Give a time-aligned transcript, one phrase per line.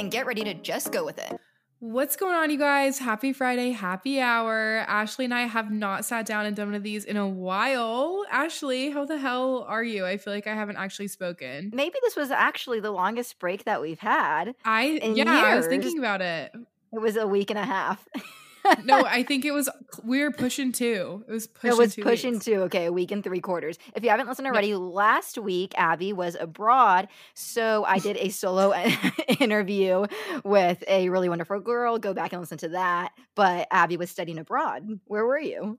[0.00, 1.38] and get ready to just go with it.
[1.80, 2.98] What's going on, you guys?
[2.98, 4.84] Happy Friday, happy hour.
[4.88, 8.24] Ashley and I have not sat down and done one of these in a while.
[8.30, 10.04] Ashley, how the hell are you?
[10.04, 11.70] I feel like I haven't actually spoken.
[11.74, 14.54] Maybe this was actually the longest break that we've had.
[14.64, 16.52] I yeah, I was thinking about it.
[16.92, 18.06] It was a week and a half.
[18.84, 19.68] No, I think it was
[20.04, 21.24] we were pushing two.
[21.28, 22.44] It was pushing it was two pushing weeks.
[22.46, 23.78] to okay, a week and three quarters.
[23.94, 28.74] If you haven't listened already, last week Abby was abroad, so I did a solo
[29.40, 30.06] interview
[30.44, 31.98] with a really wonderful girl.
[31.98, 33.12] Go back and listen to that.
[33.34, 35.00] But Abby was studying abroad.
[35.06, 35.78] Where were you?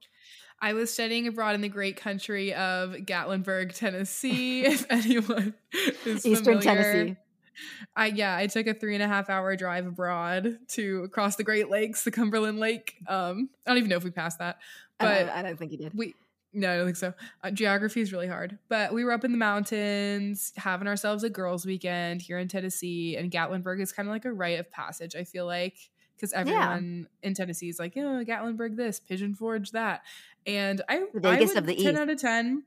[0.64, 4.64] I was studying abroad in the great country of Gatlinburg, Tennessee.
[4.66, 5.56] if anyone
[6.06, 6.94] is Eastern familiar.
[6.94, 7.18] Tennessee.
[7.96, 11.44] I yeah, I took a three and a half hour drive abroad to across the
[11.44, 12.96] Great Lakes, the Cumberland Lake.
[13.08, 14.58] Um, I don't even know if we passed that,
[15.00, 15.94] I but don't, I don't think you did.
[15.94, 16.16] we
[16.54, 17.14] no, I don't think so.
[17.44, 21.30] Uh, geography is really hard, but we were up in the mountains having ourselves a
[21.30, 25.16] girls' weekend here in Tennessee, and Gatlinburg is kind of like a rite of passage.
[25.16, 25.78] I feel like
[26.16, 30.02] because everyone in Tennessee is like, you oh, Gatlinburg this, Pigeon Forge that,
[30.46, 32.02] and I I would of the ten East.
[32.02, 32.64] out of ten.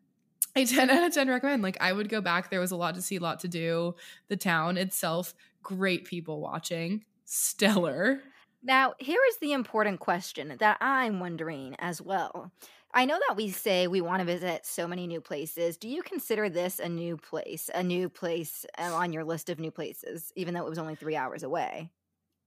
[0.56, 1.62] A 10 out of 10 recommend.
[1.62, 2.50] Like, I would go back.
[2.50, 3.94] There was a lot to see, a lot to do.
[4.28, 8.22] The town itself, great people watching, stellar.
[8.62, 12.50] Now, here is the important question that I'm wondering as well.
[12.94, 15.76] I know that we say we want to visit so many new places.
[15.76, 19.58] Do you consider this a new place, a new place uh, on your list of
[19.58, 21.90] new places, even though it was only three hours away?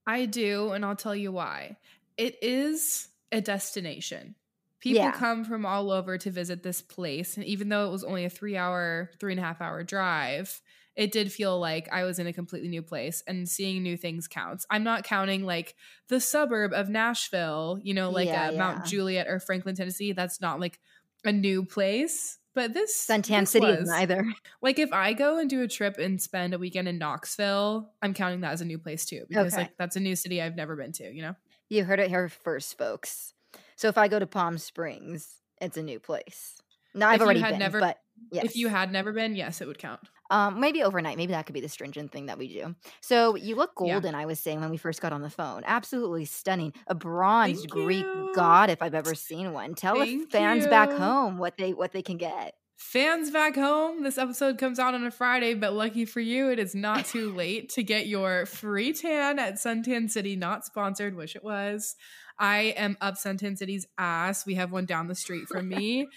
[0.06, 1.78] I do, and I'll tell you why.
[2.18, 4.36] It is a destination.
[4.80, 5.12] People Yeah.
[5.12, 7.36] come from all over to visit this place.
[7.36, 10.62] And even though it was only a three hour, three and a half hour drive,
[10.96, 14.28] it did feel like I was in a completely new place and seeing new things
[14.28, 14.66] counts.
[14.70, 15.76] I'm not counting like
[16.10, 18.84] the suburb of Nashville, you know, like Yeah, uh, Mount.
[18.84, 20.12] Juliet or Franklin, Tennessee.
[20.14, 20.80] That's not like
[21.26, 22.40] a new place.
[22.54, 23.80] But this Suntan this City was.
[23.80, 24.26] is neither.
[24.62, 28.14] Like if I go and do a trip and spend a weekend in Knoxville, I'm
[28.14, 29.58] counting that as a new place too because Okay.
[29.58, 31.36] like that's a new city I've never been to, you know.
[31.70, 33.34] You heard it here first, folks.
[33.78, 36.62] So if I go to Palm Springs, it's a new place.
[36.94, 37.98] No, I've If you already had been, never- but
[38.32, 38.44] yes.
[38.46, 40.02] If you had never been, yes, it would count.
[40.30, 41.16] Um, maybe overnight.
[41.16, 42.76] Maybe that could be the stringent thing that we do.
[43.02, 43.94] So you look Yeah.
[43.94, 45.64] golden, I was saying when we first got on the phone.
[45.66, 46.74] Absolutely stunning.
[46.88, 48.32] A bronze Greek you.
[48.36, 49.74] god, if I've ever seen one.
[49.74, 52.56] Tell the Thank fans back home what they what they can get.
[52.78, 56.60] Fans back home, this episode comes out on a Friday, but lucky for you, it
[56.60, 60.36] is not too late to get your free tan at Suntan City.
[60.36, 61.96] Not sponsored, wish it was.
[62.40, 64.46] I am up Suntan City's ass.
[64.46, 66.08] We have one down the street from me.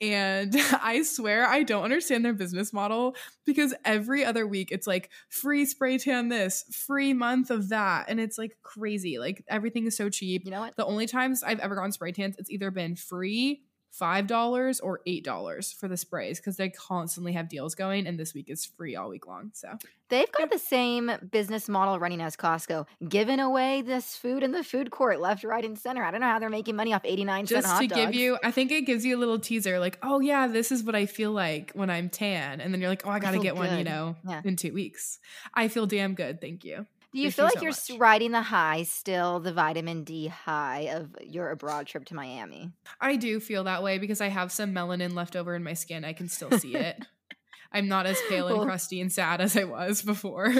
[0.00, 3.14] And I swear I don't understand their business model
[3.44, 8.06] because every other week it's like free spray tan this, free month of that.
[8.08, 9.18] And it's like crazy.
[9.18, 10.44] Like everything is so cheap.
[10.44, 10.76] You know what?
[10.76, 15.00] The only times I've ever gone spray tans, it's either been free, five dollars, or
[15.06, 18.64] eight dollars for the sprays because they constantly have deals going, and this week is
[18.64, 19.50] free all week long.
[19.54, 19.78] So
[20.08, 24.64] They've got the same business model running as Costco, giving away this food in the
[24.64, 26.02] food court, left, right, and center.
[26.02, 28.00] I don't know how they're making money off 89 cent just hot to dogs.
[28.00, 30.82] give you, I think it gives you a little teaser, like, oh yeah, this is
[30.82, 33.34] what I feel like when I'm tan, and then you're like, oh, I got to
[33.34, 34.40] feel get one, you know, Yeah.
[34.44, 35.20] in two weeks.
[35.54, 36.86] I feel damn good, thank you.
[37.12, 38.00] Do you Thank feel you like so you're much.
[38.00, 42.70] riding the high still, the vitamin D high of your abroad trip to Miami?
[43.00, 46.04] I do feel that way because I have some melanin left over in my skin.
[46.04, 47.04] I can still see it.
[47.72, 50.54] I'm not as pale and Well- crusty and sad as I was before.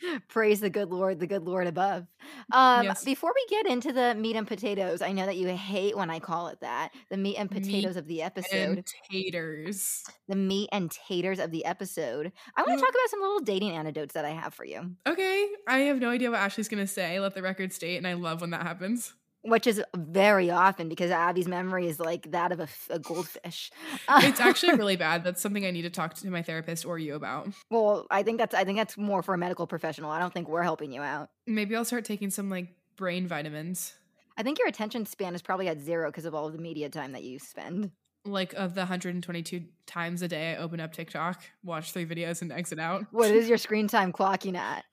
[0.28, 2.06] Praise the good Lord, the good Lord above.
[2.52, 3.04] Um, Yes.
[3.04, 6.18] Before we get into the meat and potatoes, I know that you hate when I
[6.18, 6.90] call it that.
[7.10, 10.04] The meat and Meat potatoes of the episode, and taters.
[10.28, 12.32] the meat and taters of the episode.
[12.56, 15.48] I want to talk about some little dating anecdotes that I have for you, Okay,
[15.68, 17.18] I have no idea what Ashley's gonna say.
[17.20, 19.14] Let the record state, and I love when that happens.
[19.42, 22.60] Which is very often because Abby's memory is like that of
[22.90, 23.70] a goldfish.
[24.22, 25.24] It's actually really bad.
[25.24, 27.48] That's something I need to talk to my therapist or you about.
[27.70, 30.10] well, I think that's I think that's more for a medical professional.
[30.10, 31.30] I don't think we're helping you out.
[31.46, 33.94] Maybe I'll start taking some like brain vitamins.
[34.36, 36.88] I think your attention span is probably at zero because of all of the media
[36.88, 37.90] time that you spend.
[38.24, 42.52] Like of the 122 times a day I open up TikTok, watch three videos, and
[42.52, 43.06] exit out.
[43.10, 44.84] What is your screen time clocking at?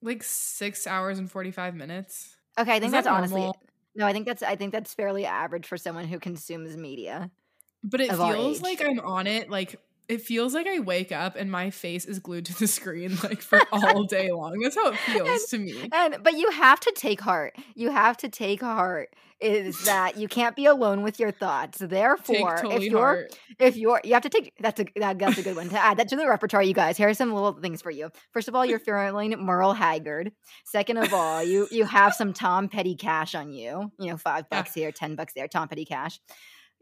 [0.00, 2.31] Like six hours and 45 minutes.
[2.58, 3.50] Okay, I think that that's honestly
[3.94, 4.06] no.
[4.06, 7.30] I think that's I think that's fairly average for someone who consumes media.
[7.84, 9.80] But it feels like I'm on it like
[10.12, 13.40] it feels like I wake up and my face is glued to the screen like
[13.42, 14.58] for all day long.
[14.60, 15.88] That's how it feels to me.
[15.92, 17.54] And but you have to take heart.
[17.74, 21.78] You have to take heart is that you can't be alone with your thoughts.
[21.78, 23.38] Therefore, totally if you're heart.
[23.58, 25.96] if you're you have to take that's a that, that's a good one to add
[25.96, 28.54] that to the repertoire you guys here are some little things for you first of
[28.54, 30.30] all you're feeling merle haggard
[30.64, 34.44] second of all you you have some tom petty cash on you you know five
[34.52, 34.58] Yeah.
[34.60, 36.20] bucks here ten bucks there tom petty cash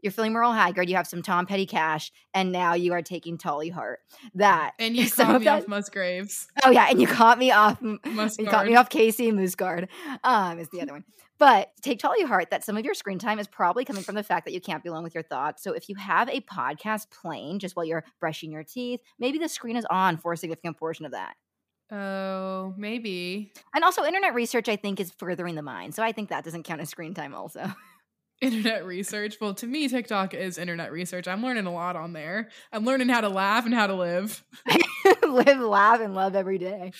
[0.01, 3.37] you're feeling merle haggard you have some tom petty cash and now you are taking
[3.37, 3.99] tolly Hart.
[4.35, 6.47] that And you of me that- off Musgraves.
[6.63, 9.87] oh yeah and you caught me off you caught me off Casey Mooseguard.
[10.23, 11.03] Um, is the other one.
[11.39, 14.21] But take Tolly Hart that some of your screen time is probably coming from the
[14.21, 15.63] fact that you can't be alone with your thoughts.
[15.63, 19.49] So if you have a podcast playing just while you're brushing your teeth, maybe the
[19.49, 21.33] screen is on for a significant portion of that.
[21.91, 23.51] Oh, maybe.
[23.73, 25.93] And also, internet research, I think, is furthering the mind.
[25.95, 27.65] So I think that doesn't count as screen time, also.
[28.41, 29.37] Internet research.
[29.39, 31.27] Well, to me, TikTok is internet research.
[31.27, 32.49] I'm learning a lot on there.
[32.73, 34.43] I'm learning how to laugh and how to live.
[35.23, 36.91] Live, laugh, and love every day.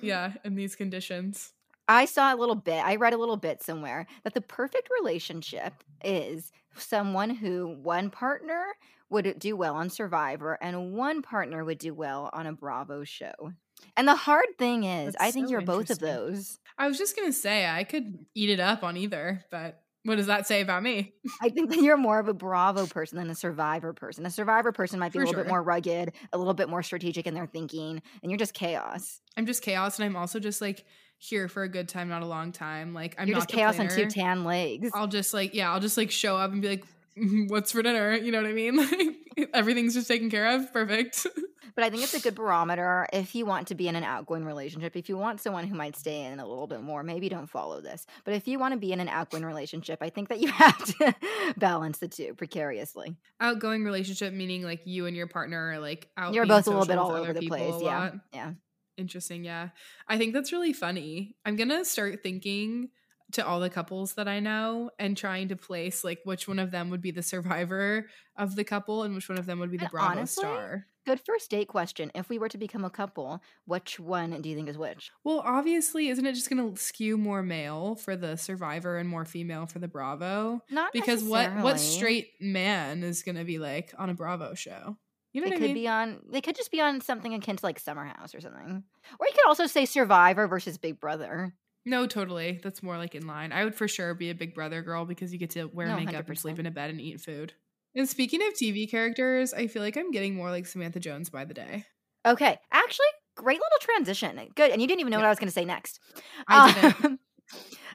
[0.00, 1.52] Yeah, in these conditions.
[1.86, 5.72] I saw a little bit, I read a little bit somewhere that the perfect relationship
[6.02, 8.64] is someone who one partner
[9.10, 13.52] would do well on Survivor and one partner would do well on a Bravo show.
[13.96, 16.58] And the hard thing is, I think so you're both of those.
[16.76, 20.26] I was just gonna say I could eat it up on either, but what does
[20.26, 21.14] that say about me?
[21.40, 24.26] I think that you're more of a Bravo person than a Survivor person.
[24.26, 26.82] A Survivor person might be For a little bit more rugged, a little bit more
[26.82, 29.20] strategic in their thinking, and you're just chaos.
[29.36, 30.84] I'm just chaos, and I'm also just like
[31.18, 32.92] here for a good time, not a long time.
[32.92, 34.90] Like I'm you're not just chaos on two tan legs.
[34.94, 36.84] I'll just like yeah, I'll just like show up and be like,
[37.16, 38.76] "Mhm, "What's for dinner?" You know what I mean?
[39.38, 40.72] Like everything's just taken care of.
[40.72, 41.24] Perfect.
[41.78, 44.44] But I think it's a good barometer if you want to be in an outgoing
[44.44, 44.96] relationship.
[44.96, 47.80] If you want someone who might stay in a little bit more, maybe don't follow
[47.80, 48.04] this.
[48.24, 50.84] But if you want to be in an outgoing relationship, I think that you have
[50.84, 51.14] to
[51.56, 53.14] balance the two precariously.
[53.38, 56.34] Outgoing relationship meaning like you and your partner are like out.
[56.34, 57.74] You're both a little bit all over the place.
[57.80, 58.00] Yeah.
[58.00, 58.14] lot.
[58.32, 58.52] Yeah.
[58.96, 59.44] Interesting.
[59.44, 59.68] Yeah.
[60.08, 61.36] I think that's really funny.
[61.44, 62.88] I'm going to start thinking
[63.32, 66.70] to all the couples that I know and trying to place like which one of
[66.70, 69.76] them would be the survivor of the couple and which one of them would be
[69.76, 70.86] the And Bravo honestly, star.
[71.04, 72.10] Good first date question.
[72.14, 75.10] If we were to become a couple, which one do you think is which?
[75.24, 79.24] Well, obviously, isn't it just going to skew more male for the survivor and more
[79.24, 80.62] female for the Bravo?
[80.70, 84.96] Not Because what what straight man is going to be like on a Bravo show?
[85.32, 85.74] You know They could I mean?
[85.74, 86.20] be on.
[86.30, 88.82] They could just be on something akin to like Summer House or something.
[89.18, 91.54] Or you could also say Survivor versus Big Brother.
[91.88, 92.60] No, totally.
[92.62, 93.52] That's more like in line.
[93.52, 95.96] I would for sure be a Big Brother girl because you get to wear No,
[95.96, 97.54] makeup and sleep in a bed and eat food.
[97.94, 101.44] And speaking of TV characters, I feel like I'm getting more like Samantha Jones by
[101.44, 101.84] the day.
[102.26, 103.06] Okay, actually,
[103.36, 104.38] great little transition.
[104.54, 105.22] Good, and you didn't even know Yeah.
[105.22, 105.98] what I was going to say next.
[106.46, 107.04] I didn't.
[107.04, 107.18] Um,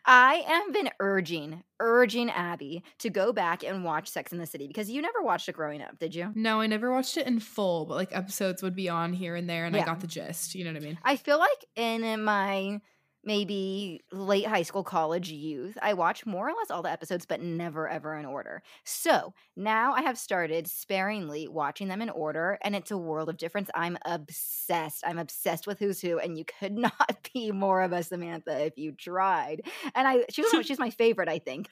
[0.05, 4.67] I have been urging, urging Abby to go back and watch Sex in the City
[4.67, 6.31] because you never watched it growing up, did you?
[6.35, 9.49] No, I never watched it in full, but like episodes would be on here and
[9.49, 10.55] there, and I got the gist.
[10.55, 10.97] You know what I mean?
[11.03, 12.81] I feel like in my
[13.23, 17.41] maybe late high school, college youth, I watched more or less all the episodes, but
[17.41, 18.61] never ever in order.
[18.85, 23.37] So now I have started sparingly watching them in order, and it's a world of
[23.37, 23.69] difference.
[23.75, 25.03] I'm obsessed.
[25.05, 28.77] I'm obsessed with Who's Who, and you could not be more of a Samantha if
[28.77, 29.61] you tried.
[29.95, 31.69] And I, she was, she's my favorite, I think.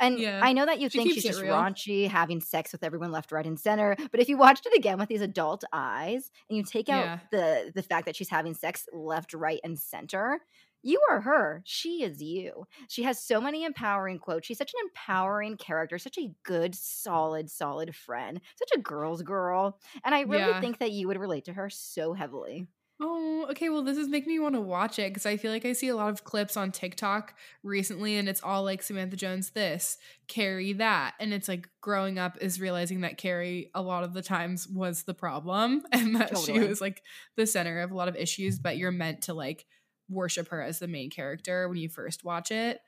[0.00, 1.44] And Yeah, I know that you she think she's just real.
[1.44, 3.96] raunchy, having sex with everyone left, right, and center.
[4.10, 7.20] But if you watched it again with these adult eyes, and you take out Yeah.
[7.30, 10.40] the the fact that she's having sex left, right, and center,
[10.82, 11.62] you are her.
[11.64, 12.64] She is you.
[12.88, 14.46] She has so many empowering quotes.
[14.46, 19.78] She's such an empowering character, such a good, solid, solid friend, such a girl's girl.
[20.04, 20.60] And I really Yeah.
[20.60, 22.66] think that you would relate to her so heavily.
[23.02, 23.70] Oh, okay.
[23.70, 25.88] Well, this is making me want to watch it because I feel like I see
[25.88, 29.96] a lot of clips on TikTok recently, and it's all like Samantha Jones this,
[30.28, 31.14] Carrie that.
[31.18, 35.04] And it's like growing up is realizing that Carrie a lot of the times was
[35.04, 37.02] the problem and that she was like
[37.36, 39.66] the center of a lot of issues, but you're meant to like
[40.10, 42.80] worship her as the main character when you first watch it.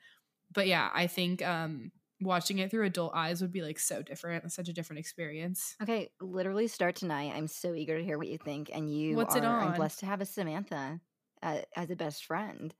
[0.53, 4.51] But yeah, I think um watching it through adult eyes would be like so different,
[4.51, 5.75] such a different experience.
[5.81, 7.33] Okay, literally start tonight.
[7.35, 8.69] I'm so eager to hear what you think.
[8.73, 10.99] And you What's are it I'm blessed to have a Samantha
[11.41, 12.73] uh, as a best friend.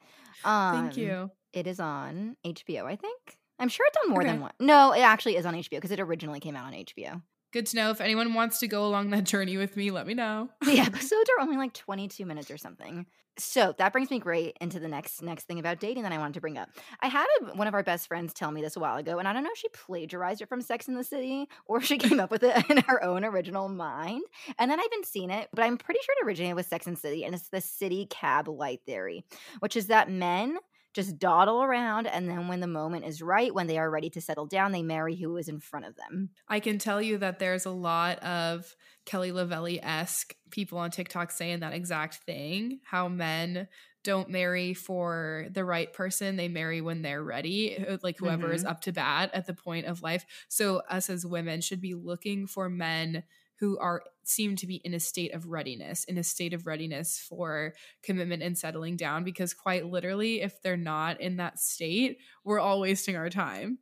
[0.44, 1.32] Um, Thank you.
[1.52, 3.38] It is on HBO, I think.
[3.60, 4.52] I'm sure it's on more than one.
[4.60, 7.22] No, it actually is on HBO because it originally came out on HBO.
[7.54, 7.92] Good to know.
[7.92, 10.50] If anyone wants to go along that journey with me, let me know.
[10.66, 13.06] The episodes are only like 22 minutes or something.
[13.38, 16.34] So that brings me great into the next next thing about dating that I wanted
[16.34, 16.70] to bring up.
[17.00, 19.28] I had a, one of our best friends tell me this a while ago, and
[19.28, 22.20] I don't know if she plagiarized it from Sex in the City or she came
[22.20, 24.24] up with it in her own original mind.
[24.58, 26.96] And then I haven't seen it, but I'm pretty sure it originated with Sex and
[26.96, 29.26] the City, and it's the city cab light theory,
[29.60, 30.58] which is that men
[30.94, 34.22] just dawdle around, and then when the moment is right, when they are ready to
[34.22, 36.30] settle down, they marry who is in front of them.
[36.48, 41.32] I can tell you that there's a lot of Kelly Lavelli esque people on TikTok
[41.32, 42.80] saying that exact thing.
[42.84, 43.68] How men
[44.04, 48.56] don't marry for the right person they marry when they're ready like whoever mm-hmm.
[48.56, 51.94] is up to bat at the point of life so us as women should be
[51.94, 53.24] looking for men
[53.64, 57.18] who are seem to be in a state of readiness in a state of readiness
[57.18, 62.60] for commitment and settling down because quite literally if they're not in that state we're
[62.60, 63.78] all wasting our time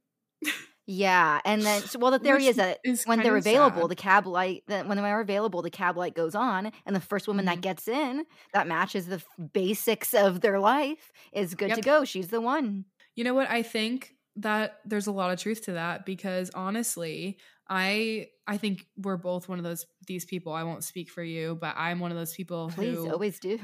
[0.88, 3.90] Yeah, and then so, well, the theory is that is when they're available, sad.
[3.92, 4.64] the cab light.
[4.68, 7.56] The, when they're available, the cab light goes on, and the first woman mm-hmm.
[7.56, 9.24] that gets in that matches the
[9.54, 11.78] basics of their life is good yep.
[11.78, 12.04] to go.
[12.04, 12.86] She's the one.
[13.16, 13.50] You know what?
[13.50, 17.38] I think that there's a lot of truth to that because honestly,
[17.72, 20.52] I I think we're both one of those these people.
[20.52, 23.60] I won't speak for you, but I'm one of those people Please, who always do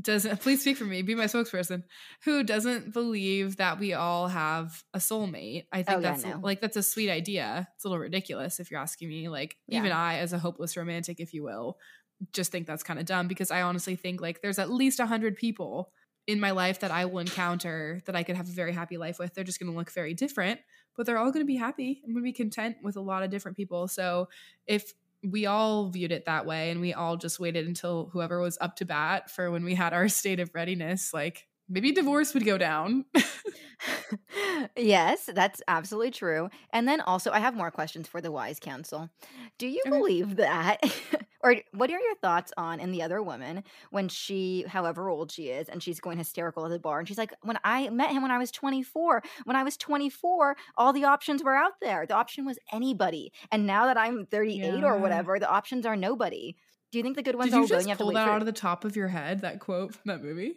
[0.00, 1.82] doesn't please speak for me be my spokesperson
[2.24, 6.32] who doesn't believe that we all have a soulmate i oh, think oh, that's yeah,
[6.32, 6.40] no.
[6.42, 9.78] like that's a sweet idea it's a little ridiculous if you're asking me like yeah.
[9.78, 11.76] even i as a hopeless romantic if you will
[12.32, 15.36] just think that's kind of dumb because i honestly think like there's at least 100
[15.36, 15.90] people
[16.26, 19.18] in my life that i will encounter that i could have a very happy life
[19.18, 20.60] with they're just going to look very different
[20.96, 23.22] but they're all going to be happy i'm going to be content with a lot
[23.22, 23.88] of different people.
[23.88, 24.28] So
[24.66, 28.58] if we all viewed it that way and we all just waited until whoever was
[28.60, 32.44] up to bat for when we had our state of readiness like maybe divorce would
[32.44, 33.04] go down.
[34.76, 39.10] Yes that's absolutely true and then also i have more questions for the wise counsel.
[39.58, 39.96] Do you okay.
[39.96, 40.80] believe that
[41.42, 45.48] or what are your thoughts on in the other woman when she however old she
[45.48, 48.22] is and she's going hysterical at the bar and she's like when i met him
[48.22, 52.06] when i was 24 when i was 24 all the options were out there.
[52.06, 54.84] The option was anybody and now that i'm 38 yeah.
[54.84, 56.56] or whatever the options are nobody.
[56.92, 58.46] Do you think the good ones Did are you just you pull that out of
[58.46, 60.54] the top of your head that quote from that movie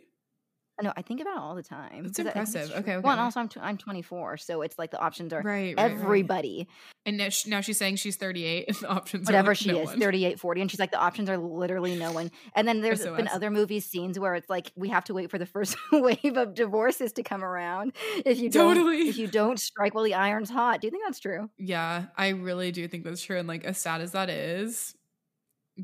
[0.82, 2.06] no, I think about it all the time.
[2.06, 2.70] It's impressive.
[2.72, 2.98] Okay, okay.
[2.98, 5.80] Well, and also I'm t- I'm 24, so it's like the options are right, right
[5.80, 6.68] everybody.
[6.68, 6.76] Right.
[7.06, 9.82] And now, she, now, she's saying she's 38, and the options whatever like she no
[9.82, 10.00] is, one.
[10.00, 12.32] 38, 40, and she's like the options are literally no one.
[12.56, 13.18] And then there's SOS.
[13.18, 16.38] been other movie scenes where it's like we have to wait for the first wave
[16.38, 17.94] of divorces to come around
[18.26, 19.10] if you don't totally.
[19.10, 20.82] if you don't strike while the iron's hot.
[20.82, 21.50] Do you think that's true?
[21.58, 23.38] Yeah, I really do think that's true.
[23.38, 24.96] And like as sad as that is,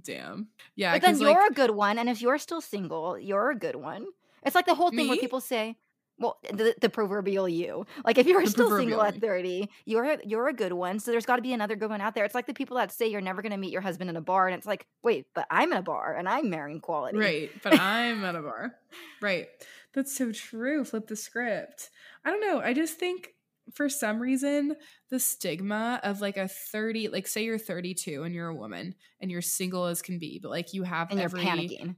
[0.04, 0.48] damn.
[0.76, 3.56] Yeah, but then you're like, a good one, and if you're still single, you're a
[3.56, 4.06] good one.
[4.46, 5.10] It's like the whole thing Me?
[5.10, 5.76] where people say,
[6.18, 7.86] well, eh, the, the proverbial you.
[8.06, 11.00] Like if you're the still single at 30, you're you're a good one.
[11.00, 12.26] So there's got to be another good one out there.
[12.26, 14.22] It's like the people that say you're never going to meet your husband in a
[14.22, 17.52] bar and it's like, "Wait, but I'm in a bar and I'm marrying quality." Right,
[17.64, 18.76] but I'm at a bar.
[19.22, 19.48] Right.
[19.94, 20.86] That's so true.
[20.86, 21.90] Flip the script.
[22.24, 22.62] I don't know.
[22.62, 23.30] I just think
[23.74, 24.76] for some reason
[25.10, 29.32] the stigma of like a 30 like say you're 32 and you're a woman and
[29.32, 31.96] you're single as can be but like you have and every, you're panicking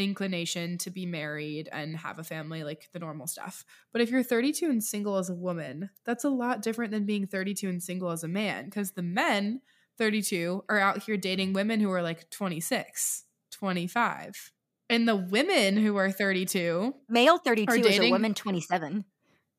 [0.00, 3.64] inclination to be married and have a family, like the normal stuff.
[3.92, 7.26] But if you're 32 and single as a woman, that's a lot different than being
[7.26, 9.60] 32 and single as a man because the men
[9.98, 14.52] 32 are out here dating women who are like 26, 25.
[14.88, 19.04] And the women who are 32, male 32 dating, is a woman 27.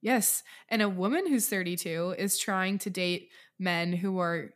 [0.01, 0.43] Yes.
[0.67, 3.29] And a woman who's 32 is trying to date
[3.59, 4.49] men who are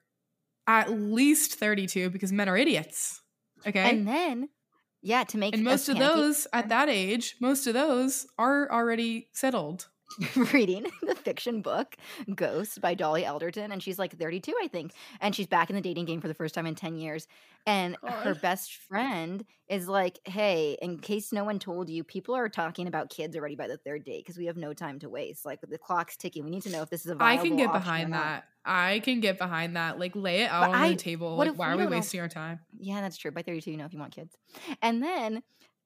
[0.68, 3.22] at least 32 because men are idiots.
[3.66, 3.90] Okay.
[3.90, 4.50] And then
[5.06, 9.30] yeah, to make and most of those at that age, most of those are already
[9.34, 9.88] settled.
[10.54, 11.96] reading the fiction book
[12.34, 15.82] Ghost by Dolly Alderton, and she's like 32, I think, and she's back in the
[15.82, 17.28] dating game for the first time in 10 years.
[17.66, 18.12] And God.
[18.12, 22.88] her best friend is like, "Hey, in case no one told you, people are talking
[22.88, 25.46] about kids already by the third date because we have no time to waste.
[25.46, 26.44] Like the clock's ticking.
[26.44, 28.46] We need to know if this is a I can get behind that.
[28.64, 30.00] I can get behind that.
[30.00, 31.36] Like lay it out but on I, the table.
[31.36, 32.24] Like why are we wasting know?
[32.24, 32.60] our time?
[32.78, 33.32] Yeah, that's true.
[33.32, 34.36] By 32, you know if you want kids.
[34.82, 35.44] And then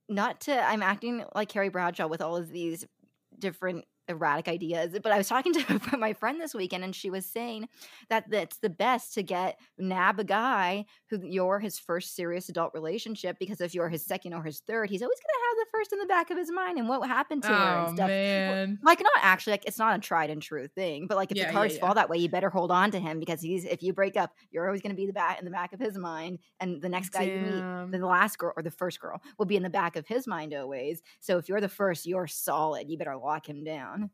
[0.10, 2.86] not to I'm acting like Carrie Bradshaw with all of these
[3.38, 4.98] different erratic ideas.
[5.02, 7.70] But I was talking to my friend this weekend, and she was saying
[8.10, 12.74] that it's the best to get nab a guy who you're his first serious adult
[12.74, 15.94] relationship because if you're his second or his third, he's always going to have first
[15.94, 18.08] in the back of his mind and what happened to oh, her and oh, stuff.
[18.08, 18.80] Man.
[18.84, 21.48] Like not actually, like it's not a tried and true thing, but like if yeah,
[21.48, 21.86] the cards yeah, yeah.
[21.86, 24.34] fall that way, you better hold on to him because he's if you break up,
[24.52, 26.90] you're always going to be the back in the back of his mind, and the
[26.90, 27.46] next guy Damn.
[27.46, 30.08] you meet, the last girl or the first girl, will be in the back of
[30.08, 31.02] his mind always.
[31.20, 32.90] So if you're the first, you're solid.
[32.90, 34.10] You better lock him down.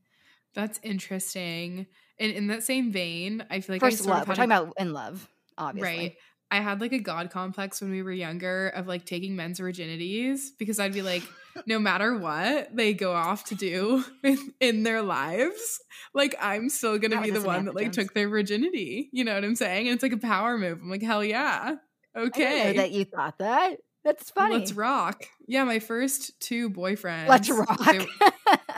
[0.53, 1.87] That's interesting.
[2.19, 4.27] And in that same vein, I feel like first I love.
[4.27, 5.97] We're talking about in love, obviously.
[5.97, 6.15] Right.
[6.51, 10.49] I had like a god complex when we were younger of like taking men's virginities
[10.57, 11.23] because I'd be like,
[11.65, 15.81] no matter what they go off to do in, in their lives,
[16.13, 19.09] like I'm still gonna be the one that like took their virginity.
[19.11, 19.87] You know what I'm saying?
[19.87, 20.79] And it's like a power move.
[20.81, 21.75] I'm like, hell yeah.
[22.15, 22.73] Okay.
[22.77, 23.77] that you thought that.
[24.05, 24.59] That's funny.
[24.59, 25.23] Let's rock.
[25.47, 27.27] Yeah, my first two boyfriends.
[27.27, 27.83] Let's rock.
[27.83, 28.07] They,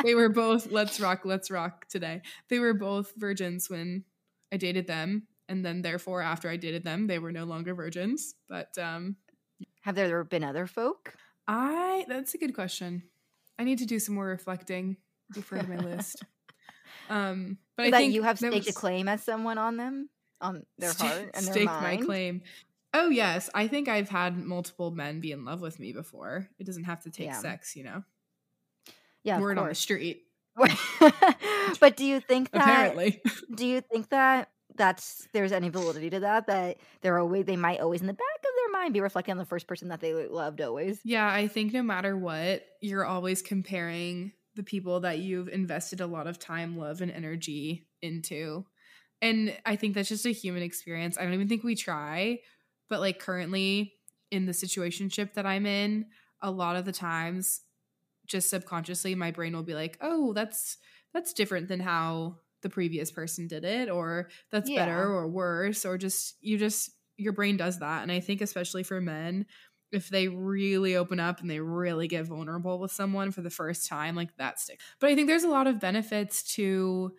[0.04, 2.22] they were both let's rock, let's rock today.
[2.50, 4.06] They were both virgins when
[4.54, 8.36] I dated them, and then therefore after I dated them, they were no longer virgins.
[8.50, 9.16] But um
[9.82, 11.16] Have there been other folk?
[11.48, 13.04] I that's a good question.
[13.60, 14.98] I need to do some more reflecting
[15.34, 16.24] before my list.
[17.10, 20.10] Um, but I that think you have staked a claim as someone on them,
[20.42, 22.00] on their Sta- heart and their stake mind.
[22.00, 22.42] my claim.
[22.94, 26.50] Oh yes, I think I've had multiple men be in love with me before.
[26.60, 27.40] It doesn't have to take Yeah.
[27.40, 28.04] sex, you know.
[29.24, 30.24] Yeah, of Word on the street.
[31.80, 32.62] but do you think that?
[32.62, 33.22] Apparently,
[33.56, 36.48] Do you think that that's there's any validity to that?
[36.48, 39.38] That they're always they might always in the back of their mind be reflecting on
[39.38, 41.00] the first person that they loved always.
[41.04, 41.28] yeah.
[41.30, 46.28] I think no matter what, you're always comparing the people that you've invested a lot
[46.28, 48.66] of time, love, and energy into,
[49.22, 51.18] and I think that's just a human experience.
[51.18, 52.40] I don't even think we try,
[52.90, 53.94] but like currently
[54.32, 56.06] in the situationship that I'm in,
[56.42, 57.62] a lot of the times
[58.26, 60.78] just subconsciously my brain will be like, "Oh, that's
[61.14, 64.72] that's different than how the previous person did it or that's Yeah.
[64.72, 68.84] better or worse or just you just your brain does that." And I think especially
[68.84, 69.46] for men,
[69.92, 73.88] if they really open up and they really get vulnerable with someone for the first
[73.88, 74.84] time, like that sticks.
[75.00, 77.14] But I think there's a lot of benefits to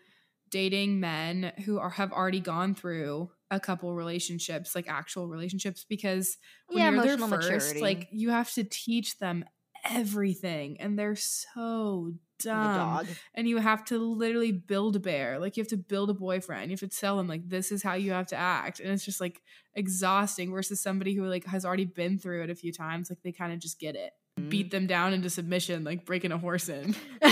[0.50, 6.38] dating men who are have already gone through a couple relationships, like actual relationships, because
[6.73, 7.81] when Yeah, you're their first, maturity.
[7.81, 9.45] like you have to teach them
[9.85, 12.76] everything, and they're so dumb.
[12.76, 13.07] dog.
[13.35, 16.71] And you have to literally build a bear, like you have to build a boyfriend.
[16.71, 19.04] You have to tell them like this is how you have to act, and it's
[19.04, 19.40] just like
[19.75, 20.50] exhausting.
[20.52, 23.52] Versus somebody who like has already been through it a few times, like they kind
[23.52, 24.12] of just get it.
[24.38, 24.49] Mm-hmm.
[24.50, 26.95] Beat them down into submission, like breaking a horse in.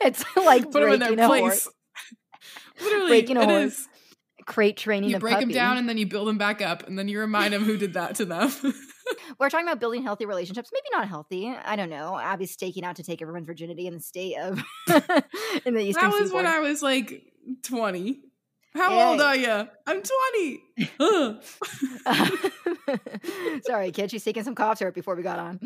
[0.00, 1.40] it's like Put them in their a place.
[1.40, 1.68] horse,
[2.82, 3.72] Literally, Breaking a it horse.
[3.78, 3.88] is.
[4.44, 5.10] crate training.
[5.10, 7.52] You break them down and then you build them back up, and then you remind
[7.54, 8.50] them who did that to them.
[9.38, 10.70] We're talking about building healthy relationships.
[10.72, 11.48] Maybe not healthy.
[11.48, 12.18] I don't know.
[12.18, 14.62] Abby's staking out to take everyone's virginity in the state of
[15.64, 16.44] in the eastern that was seaboard.
[16.44, 17.22] when I was like
[17.62, 18.20] 20.
[18.76, 19.68] How old are you?
[19.86, 20.60] I'm 20.
[21.00, 21.42] Ugh.
[23.64, 24.10] Sorry, kid.
[24.10, 25.58] She's taking some cough syrup before we got on.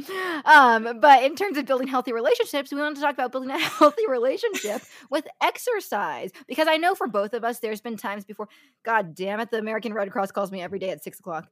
[0.45, 3.59] Um, but in terms of building healthy relationships, we wanted to talk about building a
[3.59, 6.31] healthy relationship with exercise.
[6.47, 8.49] Because I know for both of us, there's been times before.
[8.85, 11.49] God damn it, the American Red Cross calls me every day at six o'clock.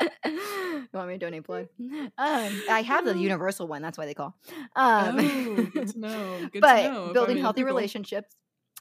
[0.24, 1.68] you want me to donate blood?
[1.80, 3.82] Um, I have the universal one.
[3.82, 4.34] That's why they call.
[4.76, 6.48] Um, oh, good to know.
[6.52, 7.12] Good but to know.
[7.12, 7.74] building healthy pickle.
[7.74, 8.34] relationships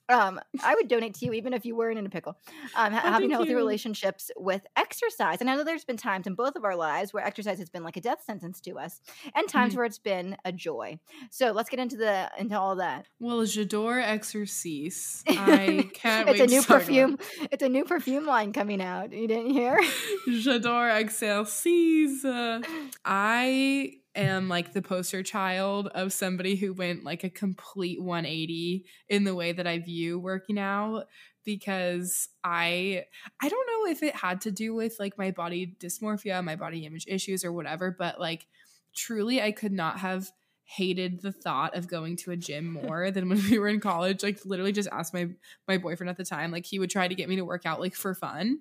[0.10, 2.38] um i would donate to you even if you weren't in a pickle
[2.76, 3.56] um ha- Oh, having healthy you.
[3.58, 7.24] relationships with exercise and i know there's been times in both of our lives where
[7.26, 9.02] exercise has been like a death sentence to us
[9.36, 9.78] and times Mhm.
[9.78, 14.02] where it's been a joy so let's get into the into all that Well, J'adore
[14.04, 15.24] Exercice.
[15.28, 17.18] I can't it's a new to talk about perfume
[17.52, 19.80] it's a new perfume line coming out you didn't hear
[20.28, 22.26] J'adore exercice.
[22.26, 22.62] Uh,
[23.06, 29.24] I am like the poster child of somebody who went like a complete 180 in
[29.24, 31.06] the way that I view working out
[31.46, 33.06] because I
[33.42, 36.86] I don't know if it had to do with like my body dysmorphia, my body
[36.86, 38.48] image issues or whatever, but like
[38.96, 40.30] truly I could not have
[40.64, 44.24] hated the thought of going to a gym more than when we were in college.
[44.24, 45.30] Like literally just asked my
[45.68, 47.80] my boyfriend at the time like he would try to get me to work out
[47.80, 48.60] like for fun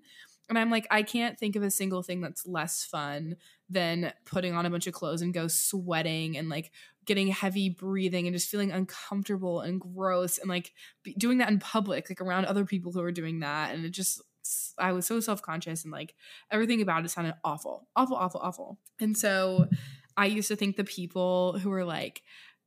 [0.48, 3.36] and I'm like, I can't think of a single thing that's less fun
[3.68, 6.72] than putting on a bunch of clothes and go sweating and like
[7.04, 10.72] getting heavy breathing and just feeling uncomfortable and gross and like
[11.18, 13.74] doing that in public, like around other people who are doing that.
[13.74, 14.22] And it just,
[14.78, 16.14] I was so self conscious and like
[16.50, 18.78] everything about it sounded awful, awful, awful, awful.
[19.00, 19.68] And so
[20.16, 22.22] I used to think the people who were like,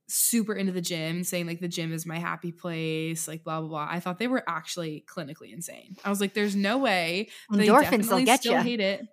[0.08, 3.68] super into the gym saying like the gym is my happy place like blah blah
[3.68, 3.88] blah.
[3.90, 5.96] I thought they were actually clinically insane.
[6.04, 9.06] I was like there's no way they endorphins definitely they'll get still you hate it.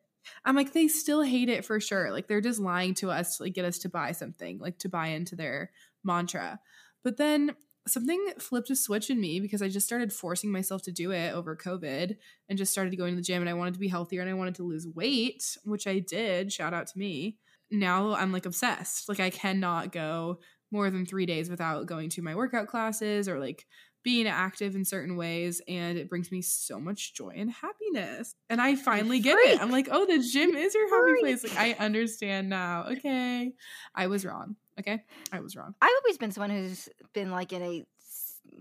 [0.45, 2.12] I'm like they still hate it for sure.
[2.12, 4.89] Like they're just lying to us to like get us to buy something like to
[4.89, 5.71] buy into their
[6.04, 6.60] mantra.
[7.04, 7.56] But then
[7.88, 11.34] something flipped a switch in me because i just started forcing myself to do it
[11.34, 14.21] over covid and just started going to the gym and i wanted to be healthier
[14.21, 17.38] and i wanted to lose weight which i did shout out to me.
[17.71, 19.10] Now i'm like obsessed.
[19.10, 20.39] Like i cannot go
[20.71, 23.65] more than three days without going to my workout classes or like
[24.03, 28.36] being active in certain ways and it brings me so much joy and happiness.
[28.49, 29.62] And i finally get it.
[29.62, 31.43] i'm like oh the gym is your happy place.
[31.43, 32.86] Like i understand now.
[32.91, 33.53] Okay.
[33.93, 34.55] I was wrong.
[34.79, 35.03] Okay?
[35.32, 35.75] I was wrong.
[35.82, 37.86] I've always been someone who's been like in a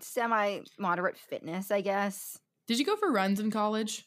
[0.00, 2.38] semi moderate fitness i guess.
[2.66, 4.06] Did you go for runs in college?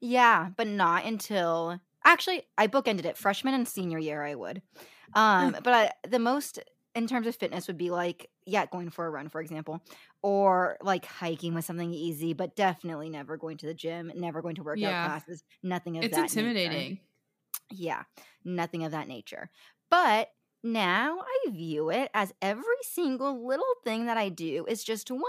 [0.00, 4.22] Yeah, but not until actually I bookended it freshman and senior year.
[4.22, 4.62] I would,
[5.14, 6.58] um, but I, the most
[6.94, 9.82] in terms of fitness would be like yeah, going for a run, for example,
[10.22, 14.56] or like hiking was something easy, but definitely never going to the gym, never going
[14.56, 15.00] to workout Yeah.
[15.00, 16.32] classes, nothing of it's that.
[16.32, 16.52] nature.
[16.66, 17.00] intimidating
[17.70, 18.04] Yeah,
[18.44, 19.50] nothing of that nature.
[19.90, 20.30] But
[20.62, 25.22] now I view it as every single little thing that I do is just one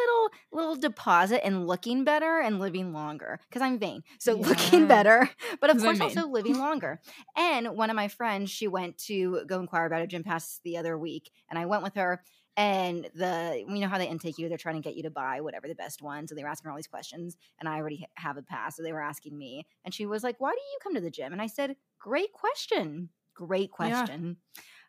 [0.00, 4.02] little little deposit in looking better and living longer because I'm vain.
[4.18, 5.28] So looking better,
[5.60, 7.00] but of course also living longer.
[7.36, 10.76] And one of my friends, she went to go inquire about a gym pass the
[10.76, 12.22] other week, and I went with her.
[12.56, 15.40] And the you know how they intake you, they're trying to get you to buy
[15.40, 16.28] whatever the best one.
[16.28, 18.82] So they were asking her all these questions, and I already have a pass, so
[18.82, 21.32] they were asking me, and she was like, "Why do you come to the gym?"
[21.32, 24.08] And I said, "Great question, great Yeah.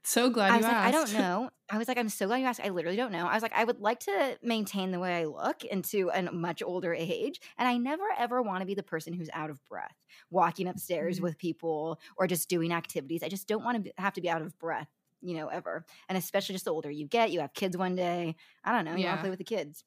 [0.06, 1.50] Question." So glad I you was like, I don't know.
[1.70, 2.62] I was like, I'm so glad you asked.
[2.64, 3.26] I literally don't know.
[3.26, 6.62] I was like, I would like to maintain the way I look into a much
[6.62, 7.42] older age.
[7.58, 9.96] And I never ever want to be the person who's out of breath,
[10.30, 11.24] walking upstairs Mhm.
[11.24, 13.24] with people or just doing activities.
[13.24, 14.90] I just don't want to have to be out of breath,
[15.22, 15.86] you know, ever.
[16.08, 18.36] And especially just the older you get, you have kids one day.
[18.64, 18.96] I don't know.
[18.96, 19.84] You want to play with the kids.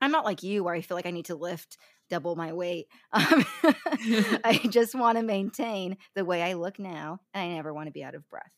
[0.00, 1.76] I'm not like you where I feel like I need to lift
[2.08, 2.86] double my weight.
[3.12, 3.44] Um,
[4.44, 7.20] I just want to maintain the way I look now.
[7.34, 8.50] And I never want to be out of breath.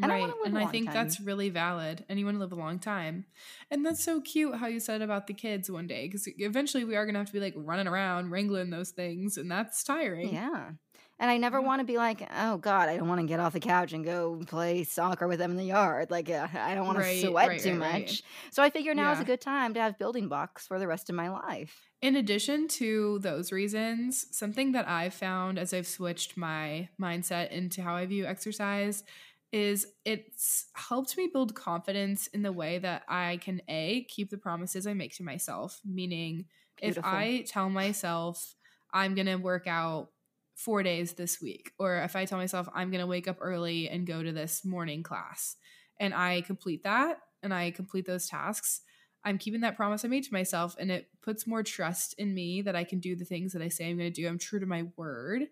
[0.00, 0.22] I don't right.
[0.22, 0.94] live And I think time.
[0.94, 2.04] that's really valid.
[2.08, 3.26] And you want to live a long time.
[3.70, 6.06] And that's so cute how you said about the kids one day.
[6.06, 9.36] Because eventually we are going to have to be like running around, wrangling those things.
[9.36, 10.32] And that's tiring.
[10.32, 10.70] Yeah.
[11.20, 11.66] And I never Yeah.
[11.66, 14.04] want to be like, oh God, I don't want to get off the couch and
[14.04, 16.10] go play soccer with them in the yard.
[16.10, 18.22] Like, uh, I don't want Right, to sweat right, too much.
[18.50, 21.10] So I figure now is a good time to have building blocks for the rest
[21.10, 21.88] of my life.
[22.00, 27.82] In addition to those reasons, something that I've found as I've switched my mindset into
[27.82, 29.04] how I view exercise
[29.52, 34.38] is it's helped me build confidence in the way that I can A, keep the
[34.38, 35.80] promises I make to myself.
[35.84, 36.46] Meaning,
[36.80, 38.54] if I tell myself
[38.92, 40.08] I'm going to work out
[40.54, 43.88] four days this week, or if I tell myself I'm going to wake up early
[43.88, 45.56] and go to this morning class,
[46.00, 48.80] and I complete that and I complete those tasks,
[49.24, 52.62] I'm keeping that promise I made to myself, and it puts more trust in me
[52.62, 54.26] that I can do the things that I say I'm going to do.
[54.26, 55.42] I'm true to my word.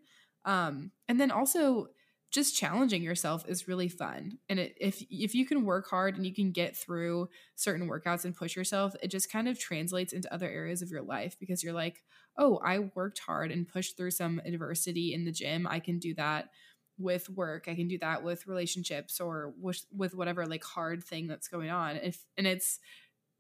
[0.45, 1.89] Um, and then also,
[2.31, 4.39] just challenging yourself is really fun.
[4.49, 8.25] And it, if if you can work hard and you can get through certain workouts
[8.25, 11.63] and push yourself, it just kind of translates into other areas of your life because
[11.63, 12.03] you're like,
[12.39, 15.67] oh, I worked hard and pushed through some adversity in the gym.
[15.67, 16.51] I can do that
[16.99, 17.65] with work.
[17.67, 21.71] I can do that with relationships or with with whatever like hard thing that's going
[21.71, 21.97] on.
[21.97, 22.79] If and it's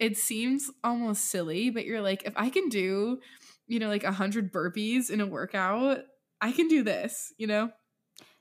[0.00, 3.20] it seems almost silly, but you're like, if I can do,
[3.68, 5.98] you know, like a hundred burpees in a workout,
[6.40, 7.70] I can do this, you know?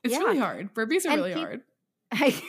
[0.03, 0.19] It's Yeah.
[0.19, 0.73] really hard.
[0.73, 1.61] Burpees are And really peop- hard.
[2.11, 2.41] I,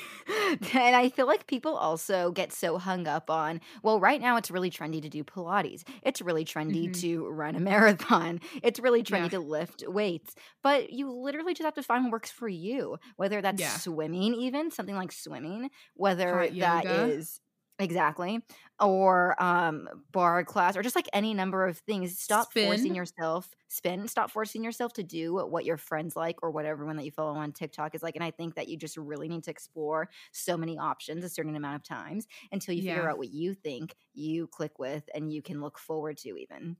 [0.73, 4.51] and I feel like people also get so hung up on, well, right now it's
[4.51, 5.83] really trendy to do Pilates.
[6.03, 7.01] It's really trendy Mhm.
[7.03, 8.41] to run a marathon.
[8.63, 9.29] It's really trendy Yeah.
[9.31, 10.35] to lift weights.
[10.63, 13.69] But you literally just have to find what works for you, whether that's Yeah.
[13.77, 17.41] swimming, even something like swimming, whether that is
[17.81, 18.45] exactly
[18.79, 24.07] or um bar class or just like any number of things stop forcing yourself spin
[24.07, 27.39] stop forcing yourself to do what your friends like or what everyone that you follow
[27.39, 30.59] on tiktok is like and i think that you just really need to explore so
[30.59, 34.47] many options a certain amount of times until you figure out what you think you
[34.49, 36.77] click with and you can look forward to even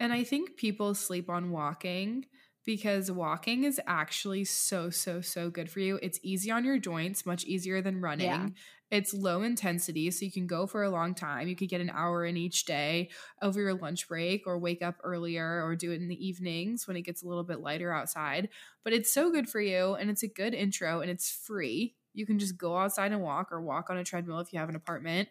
[0.00, 2.26] And I think people sleep on walking
[2.64, 5.98] because walking is actually so, so, so good for you.
[6.02, 8.36] It's easy on your joints, much easier than running.
[8.36, 8.48] Yeah.
[8.90, 11.46] It's low intensity, so you can go for a long time.
[11.48, 13.10] You could get an hour in each day
[13.42, 16.96] over your lunch break or wake up earlier or do it in the evenings when
[16.96, 18.48] it gets a little bit lighter outside.
[18.84, 21.96] But it's so good for you and it's a good intro and it's free.
[22.14, 24.70] You can just go outside and walk or walk on a treadmill if you have
[24.70, 25.28] an apartment.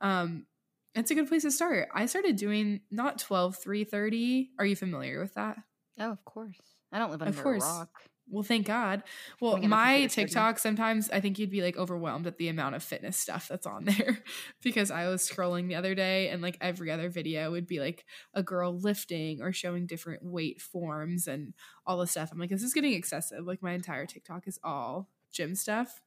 [0.00, 0.46] Um,
[0.94, 1.88] it's a good place to start.
[1.94, 4.50] I started doing not 12, 330.
[4.58, 5.56] Are you familiar with that?
[5.98, 6.56] oh of course
[6.92, 7.64] i don't live Of under course.
[7.64, 7.90] a rock
[8.30, 9.02] Well, thank God.
[9.40, 10.06] Well, my.
[10.06, 13.66] TikTok sometimes I think you'd be like overwhelmed at the amount of fitness stuff that's
[13.66, 14.20] on there
[14.62, 18.04] because I was scrolling the other day and like every other video would be like
[18.34, 21.54] a girl lifting or showing different weight forms and
[21.86, 22.30] all the stuff.
[22.32, 23.44] I'm like, this is getting excessive.
[23.44, 26.00] Like my entire TikTok is all gym stuff.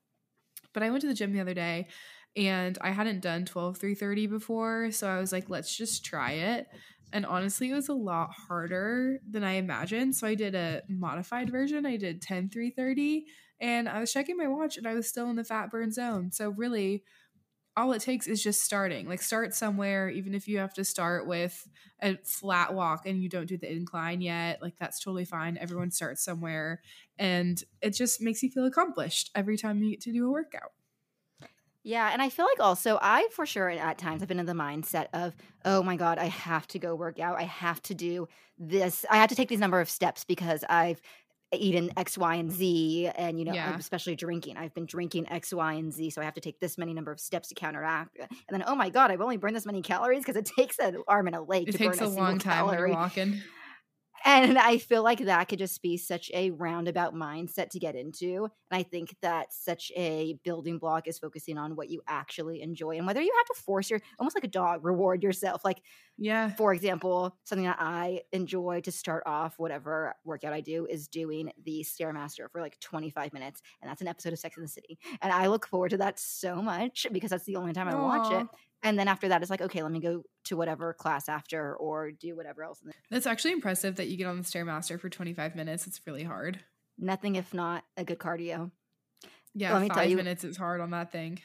[0.74, 1.88] But I went to the gym the other day
[2.36, 6.68] and I hadn't done 12 330 before, so I was like, let's just try it.
[7.14, 10.16] And honestly, it was a lot harder than I imagined.
[10.16, 11.86] So I did a modified version.
[11.86, 13.28] I did 10 330
[13.62, 16.32] and I was checking my watch and I was still in the fat burn zone.
[16.32, 17.04] So really
[17.76, 19.08] all it takes is just starting.
[19.08, 21.68] Like start somewhere even if you have to start with
[22.02, 25.58] a flat walk and you don't do the incline yet, like that's totally fine.
[25.58, 26.82] Everyone starts somewhere
[27.18, 30.72] and it just makes you feel accomplished every time you get to do a workout.
[31.84, 34.54] Yeah, and I feel like also I for sure at times have been in the
[34.54, 37.38] mindset of, oh my god, I have to go work out.
[37.38, 39.06] I have to do this.
[39.10, 41.02] I have to take these number of steps because I've
[41.54, 43.78] eaten X, Y, and Z, and you know, Yeah.
[43.78, 44.58] especially drinking.
[44.58, 47.12] I've been drinking X, Y, and Z, so I have to take this many number
[47.12, 48.18] of steps to counteract.
[48.18, 51.04] And then, oh my god, I've only burned this many calories because it takes an
[51.08, 52.92] arm and a leg It to takes burn a a long time calorie.
[52.92, 53.42] walking.
[54.26, 58.46] And I feel like that could just be such a roundabout mindset to get into.
[58.72, 62.98] And I think that such a building block is focusing on what you actually enjoy
[62.98, 65.66] and whether you have to force your almost like a dog reward yourself.
[65.66, 65.82] Like,
[66.18, 66.56] Yeah.
[66.56, 71.52] for example, something that I enjoy to start off whatever workout I do is doing
[71.64, 73.62] the Stairmaster for like 25 minutes.
[73.82, 75.00] And that's an episode of Sex in the City.
[75.22, 78.30] And I look forward to that so much because that's the only time I watch
[78.32, 78.48] it.
[78.84, 82.12] And then after that, it's like, okay, let me go to whatever class after or
[82.12, 82.82] do whatever else.
[83.10, 85.88] That's actually impressive that you get on the Stairmaster for 25 minutes.
[85.88, 86.60] It's really hard.
[86.98, 88.72] Nothing if not a good cardio.
[89.56, 91.40] Yeah, Let me tell five you- minutes is hard on that thing.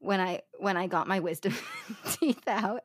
[0.00, 1.54] when I when I got my wisdom
[2.12, 2.82] teeth out,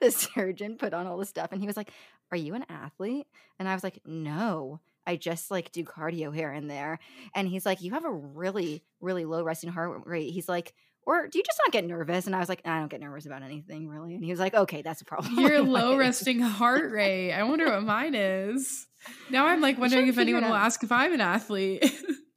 [0.00, 1.90] the surgeon put on all the stuff and he was like,
[2.30, 3.26] "Are you an athlete?"
[3.58, 6.98] And I was like, "No, I just like do cardio here and there."
[7.34, 10.74] And he's like, "You have a really really low resting heart rate." He's like,
[11.06, 13.26] "Or do you just not get nervous?" And I was like, "I don't get nervous
[13.26, 16.90] about anything really." And he was like, "Okay, that's a problem." Your low resting heart
[16.92, 17.32] rate.
[17.32, 18.86] I wonder what mine is.
[19.30, 21.84] Now I'm like wondering if anyone will ask if I'm an athlete.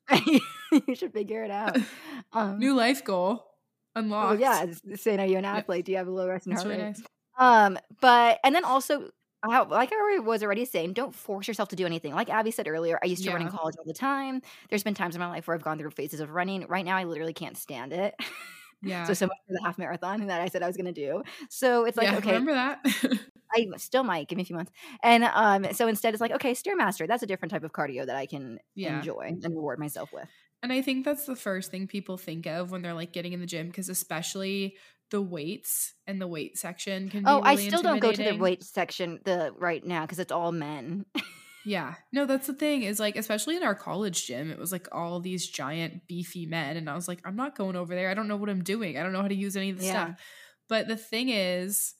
[0.87, 1.77] you should figure it out.
[2.33, 3.45] Um, New life goal
[3.95, 4.39] unlocked.
[4.39, 5.55] well, yeah, saying, "Are you an Yep.
[5.55, 5.85] athlete?
[5.85, 7.03] Do you have a low resting That's heart really rate?" nice.
[7.37, 9.09] Um, but and then also,
[9.43, 12.13] how, like I already was already saying, don't force yourself to do anything.
[12.15, 14.41] Like Abby said earlier, I used to run in college all the time.
[14.69, 16.65] There's been times in my life where I've gone through phases of running.
[16.67, 18.15] Right now, I literally can't stand it.
[18.81, 19.05] Yeah.
[19.05, 21.23] so so much for the half marathon that I said I was going to do.
[21.49, 22.79] So it's like yeah, okay, remember that?
[23.55, 24.71] I still might give me a few months.
[25.03, 27.07] And um, so instead, it's like okay, stairmaster.
[27.07, 28.97] That's a different type of cardio that I can Yeah.
[28.97, 30.27] enjoy and reward myself with.
[30.63, 33.39] and I think that's the first thing people think of when they're like getting in
[33.39, 34.77] the gym because especially
[35.11, 38.33] the weights and the weight section can be Oh, I still don't go to the
[38.33, 41.05] weight section the right now because it's all men.
[41.65, 41.95] Yeah.
[42.13, 45.19] No, that's the thing is like, especially in our college gym, it was like all
[45.19, 46.77] these giant beefy men.
[46.77, 48.09] And I was like, I'm not going over there.
[48.09, 48.97] I don't know what I'm doing.
[48.97, 50.05] I don't know how to use any of the Yeah.
[50.13, 50.21] stuff.
[50.69, 51.95] But the thing is,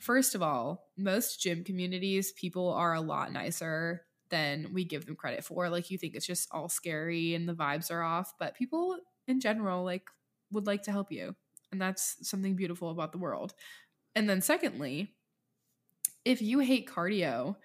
[0.00, 5.16] first of all, most gym communities, people are a lot nicer than we give them
[5.16, 5.68] credit for.
[5.68, 8.34] Like, you think it's just all scary and the vibes are off.
[8.38, 8.98] But people
[9.28, 10.08] in general, like,
[10.50, 11.34] would like to help you.
[11.72, 13.54] And that's something beautiful about the world.
[14.16, 15.14] And then, secondly,
[16.24, 17.56] if you hate cardio,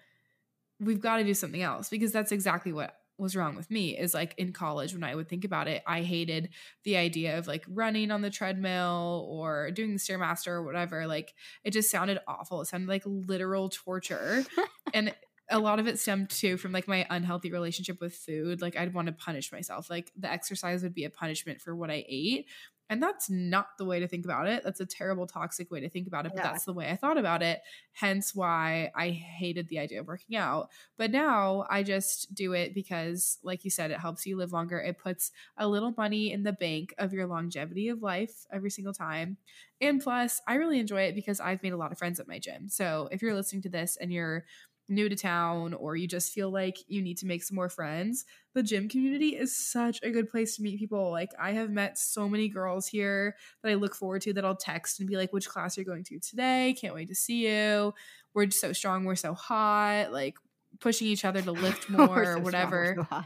[0.80, 4.12] we've got to do something else because that's exactly what was wrong with me is
[4.12, 6.50] like in college when I would think about it, I hated
[6.84, 11.06] the idea of like running on the treadmill or doing the stairmaster or whatever.
[11.06, 11.34] Like
[11.64, 12.60] it just sounded awful.
[12.60, 14.44] It sounded like literal torture.
[14.94, 15.14] and
[15.50, 18.60] a lot of it stemmed too from like my unhealthy relationship with food.
[18.60, 19.88] Like I'd want to punish myself.
[19.88, 22.48] Like the exercise would be a punishment for what I ate.
[22.88, 24.62] And that's not the way to think about it.
[24.62, 26.32] That's a terrible, toxic way to think about it.
[26.34, 26.44] But Yeah.
[26.44, 27.60] that's the way I thought about it.
[27.92, 30.70] Hence why I hated the idea of working out.
[30.96, 34.78] But now I just do it because, like you said, it helps you live longer.
[34.78, 38.94] It puts a little money in the bank of your longevity of life every single
[38.94, 39.36] time.
[39.80, 42.38] And plus, I really enjoy it because I've made a lot of friends at my
[42.38, 42.68] gym.
[42.68, 44.44] So if you're listening to this and you're
[44.88, 48.24] new to town or you just feel like you need to make some more friends,
[48.54, 51.10] the gym community is such a good place to meet people.
[51.10, 54.56] Like I have met so many girls here that I look forward to that I'll
[54.56, 56.76] text and be like, which class you're going to today?
[56.80, 57.94] Can't wait to see you.
[58.34, 60.36] We're so strong, we're so hot, like
[60.80, 63.06] pushing each other to lift more so or strong, we're whatever.
[63.10, 63.22] so.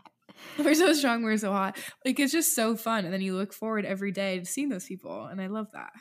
[0.65, 1.77] We're so strong, we're so hot.
[2.03, 3.05] Like it's just so fun.
[3.05, 5.27] And then you look forward every day to seeing those people.
[5.27, 5.93] And I love that.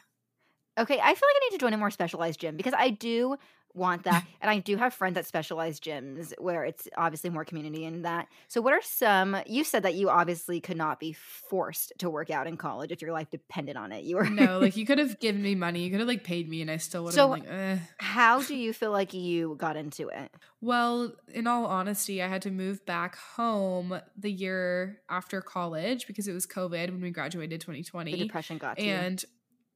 [0.79, 3.35] Okay, I feel like I need to join a more specialized gym because I do
[3.79, 4.25] want that.
[4.41, 8.27] and I do have friends at specialized gyms where it's obviously more community in that.
[8.47, 12.29] So, what are some, you said that you obviously could not be forced to work
[12.29, 14.03] out in college if your life depended on it.
[14.03, 16.47] You were, No, like you could have given me money, you could have like paid
[16.49, 17.77] me, and I still would have So- been like, eh.
[17.97, 20.31] how do you feel like you got into it?
[20.61, 26.27] Well, in all honesty, I had to move back home the year after college because
[26.27, 28.11] it was COVID when we graduated 2020.
[28.11, 28.27] The 2020.
[28.27, 28.91] depression got to you.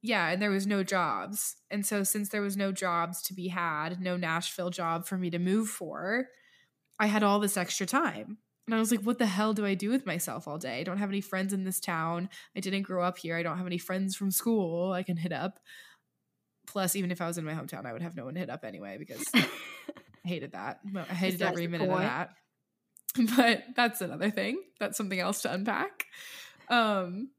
[0.04, 1.56] Yeah, and there was no jobs.
[1.70, 5.30] And so since there was no jobs to be had, no Nashville job for me
[5.30, 6.26] to move for,
[7.00, 8.36] I had all this extra time.
[8.66, 10.78] And I was like, what the hell do I do with myself all day?
[10.80, 12.28] I don't have any friends in this town.
[12.54, 13.34] I didn't grow up here.
[13.34, 15.58] I don't have any friends from school I can hit up.
[16.66, 18.50] Plus, even if I was in my hometown, I would have no one to hit
[18.50, 19.48] up anyway because I
[20.22, 20.80] hated that.
[20.94, 22.30] I hated Besides every minute of that.
[23.36, 24.60] But that's another thing.
[24.80, 26.04] That's something else to unpack.
[26.68, 27.30] Um,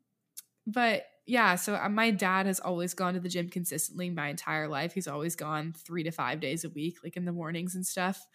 [0.66, 4.68] but yeah, so uh, my dad has always gone to the gym consistently my entire
[4.68, 4.94] life.
[4.94, 8.28] He's always gone three to five days a week, like in the mornings and stuff.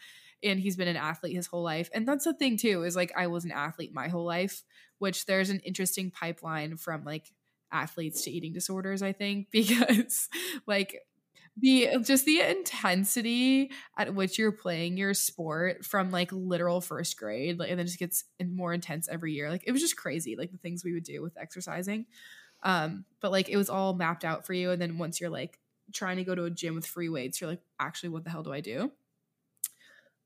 [0.43, 1.89] And he's been an athlete his whole life.
[1.95, 4.63] And that's the thing too, is like I was an athlete my whole life,
[4.99, 7.31] which there's an interesting pipeline from like
[7.71, 10.29] athletes to eating disorders, I think, because
[10.67, 10.99] like
[11.57, 17.59] the just the intensity at which you're playing your sport from like literal first grade
[17.59, 20.53] like and then just gets more intense every year like it was just crazy like
[20.53, 22.07] the things we would do with exercising
[22.63, 25.59] um but like it was all mapped out for you and then once you're like
[25.93, 28.43] trying to go to a gym with free weights you're like actually what the hell
[28.43, 28.91] do i do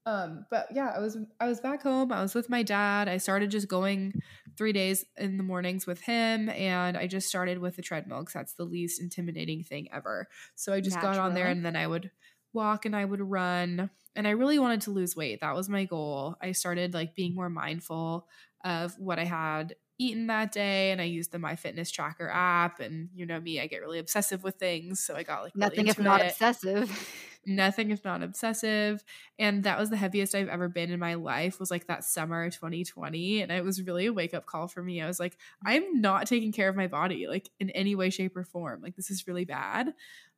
[0.06, 2.12] Um, but yeah, I was I was back home.
[2.12, 3.08] I was with my dad.
[3.08, 4.20] I started just going
[4.58, 8.34] three days in the mornings with him, and I just started with the treadmill because
[8.34, 10.28] that's the least intimidating thing ever.
[10.56, 12.10] So I just got on there, and then I would
[12.52, 15.40] walk and I would run, and I really wanted to lose weight.
[15.40, 16.36] That was my goal.
[16.42, 18.28] I started like being more mindful
[18.62, 22.80] of what I had eaten that day, and I used the My Fitness Tracker app.
[22.80, 25.68] And you know me, I get really obsessive with things, so I got like really
[25.70, 27.16] Nothing if not it obsessive.
[27.46, 29.04] nothing if not obsessive
[29.38, 32.48] and that was the heaviest i've ever been in my life was like that summer
[32.48, 36.26] 2020 and it was really a wake-up call for me i was like i'm not
[36.26, 39.26] taking care of my body like in any way shape or form like this is
[39.26, 39.92] really bad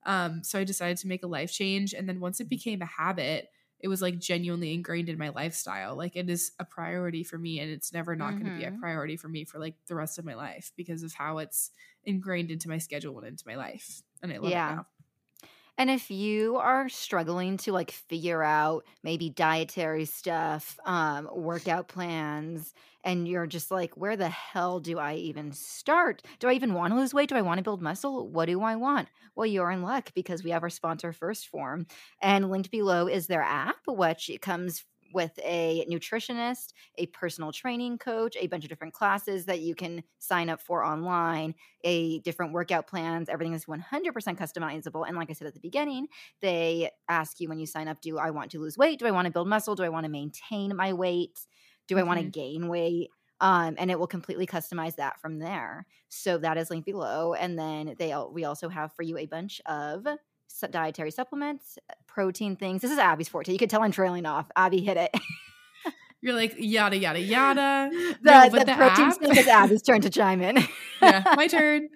[0.04, 2.86] um so i decided to make a life change and then once it became a
[2.86, 3.48] habit
[3.80, 7.60] it was like genuinely ingrained in my lifestyle like it is a priority for me
[7.60, 8.80] and it's never not going to be a Mhm.
[8.80, 11.70] priority for me for like the rest of my life because of how it's
[12.04, 14.72] ingrained into my schedule and into my life and i love Yeah.
[14.72, 14.86] it now
[15.78, 22.72] And if you are struggling to like figure out maybe dietary stuff, um, workout plans,
[23.04, 26.22] and you're just like, where the hell do I even start?
[26.38, 27.28] Do I even want to lose weight?
[27.28, 28.28] Do I want to build muscle?
[28.28, 29.08] What do I want?
[29.34, 31.86] Well, you're in luck because we have our sponsor 1st Phorm,
[32.22, 38.36] and linked below is their app, which comes with a nutritionist, a personal training coach,
[38.38, 42.86] a bunch of different classes that you can sign up for online, a different workout
[42.86, 43.28] plans.
[43.28, 45.06] Everything is 100% customizable.
[45.06, 46.08] And like I said at the beginning,
[46.40, 48.98] they ask you when you sign up, do I want to lose weight?
[48.98, 49.74] Do I want to build muscle?
[49.74, 51.46] Do I want to maintain my weight?
[51.86, 52.30] Do I want to Mhm.
[52.30, 53.10] gain weight?
[53.40, 55.86] Um, and it will completely customize that from there.
[56.08, 57.34] So that is linked below.
[57.34, 60.06] And then they we also have for you a bunch of
[60.70, 62.82] dietary supplements, uh, protein things.
[62.82, 63.52] This is Abby's forte.
[63.52, 64.46] You could tell I'm trailing off.
[64.56, 65.10] Abby hit it.
[66.22, 67.90] You're like yada yada yada.
[67.92, 70.56] the No, the, the protein app- stuff is Abby's turn to chime in.
[71.02, 71.88] yeah, my turn.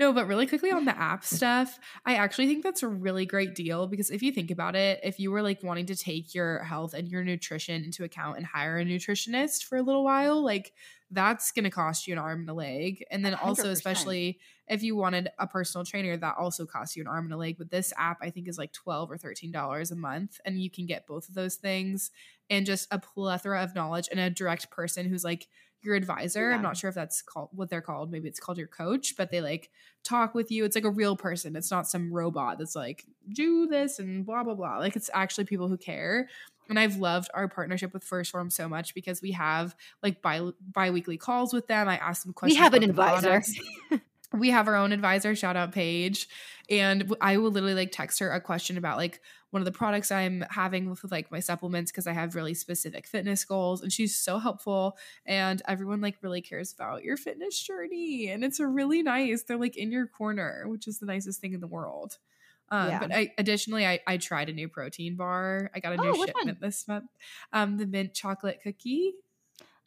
[0.00, 3.54] No, but really quickly on the app stuff, I actually think that's a really great
[3.54, 6.64] deal because if you think about it, if you were like wanting to take your
[6.64, 10.72] health and your nutrition into account and hire a nutritionist for a little while, like
[11.10, 13.04] that's going to cost you an arm and a leg.
[13.10, 13.72] And then also, 100%.
[13.72, 17.36] especially if you wanted a personal trainer, that also costs you an arm and a
[17.36, 17.56] leg.
[17.58, 20.40] But this app, I think, is like 12 or $13 a month.
[20.44, 22.10] And you can get both of those things
[22.50, 25.46] and just a plethora of knowledge and a direct person who's like
[25.82, 26.50] your advisor.
[26.50, 26.56] Yeah.
[26.56, 28.10] I'm not sure if that's called what they're called.
[28.10, 29.70] Maybe it's called your coach, but they like
[30.02, 30.64] talk with you.
[30.64, 31.54] It's like a real person.
[31.54, 34.78] It's not some robot that's like, do this and blah, blah, blah.
[34.78, 36.28] Like it's actually people who care.
[36.68, 40.50] And I've loved our partnership with 1st Phorm so much because we have like bi
[40.60, 41.88] bi-weekly calls with them.
[41.88, 42.58] I ask them questions.
[42.58, 43.42] we have an advisor.
[44.32, 46.28] we have our own advisor shout out paige
[46.68, 50.10] and I will literally like text her a question about like one of the products
[50.10, 54.16] i'm having with like my supplements because i have really specific fitness goals and she's
[54.16, 59.44] so helpful and everyone like really cares about your fitness journey and it's really nice
[59.44, 62.18] they're like in your corner which is the nicest thing in the world
[62.70, 62.98] um, Yeah.
[63.00, 65.70] But I, additionally, I, I tried a new protein bar.
[65.74, 66.26] I got a new Oh, which one?
[66.28, 67.06] shipment this month.
[67.52, 69.12] Um, the mint chocolate cookie.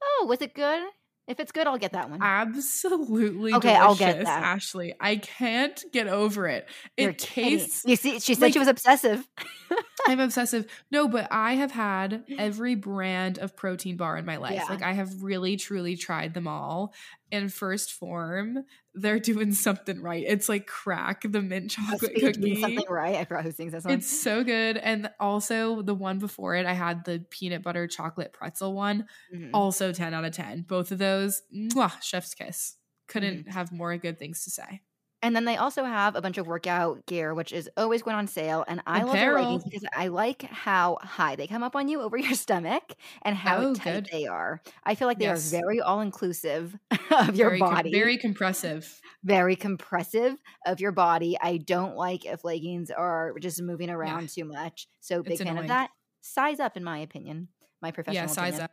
[0.02, 0.82] Oh, was it good?
[1.28, 2.24] If it's good, I'll get that one.
[2.24, 4.44] absolutely Okay, I'll get that.
[4.44, 4.96] Ashley.
[5.00, 6.68] I can't get over it.
[6.98, 7.60] You're It kidding.
[7.60, 9.28] tastes You see, she said like- she was obsessive.
[10.08, 10.66] I'm obsessive.
[10.90, 14.54] No, but I have had every brand of protein bar in my life.
[14.56, 14.66] Yeah.
[14.66, 16.94] Like I have really truly tried them all.
[17.32, 18.64] And 1st Phorm,
[19.02, 20.24] they're doing something right.
[20.28, 22.60] It's like crack the mint chocolate cookie.
[22.62, 23.16] something right.
[23.16, 23.94] I forgot who sings this one.
[23.96, 24.78] It's so good.
[24.78, 29.06] And also the one before it, I had the peanut butter chocolate pretzel one.
[29.34, 29.52] Mhm.
[29.54, 30.64] Also 10 out of 10.
[30.64, 32.76] Both of those, mwah, chef's kiss.
[33.08, 33.52] Couldn't Mm-hmm.
[33.52, 34.82] have more good things to say.
[35.22, 38.28] And then they also have a bunch of workout gear, which is always going on
[38.28, 38.64] sale.
[38.68, 42.02] And I love the leggings because I like how high they come up on you
[42.02, 44.10] over your stomach and how Oh, tight good.
[44.12, 44.62] they are.
[44.86, 45.54] I feel like they Yes.
[45.54, 46.74] are very all inclusive
[47.12, 49.02] of your very, com- body, very compressive.
[49.24, 51.38] very compressive of your body.
[51.42, 54.88] I don't like if leggings are just moving around too much.
[55.02, 55.66] So big It's fan annoying.
[55.66, 55.90] of that.
[56.22, 57.50] Size up, in my opinion.
[57.82, 58.64] My professional yeah, size opinion.
[58.64, 58.72] up.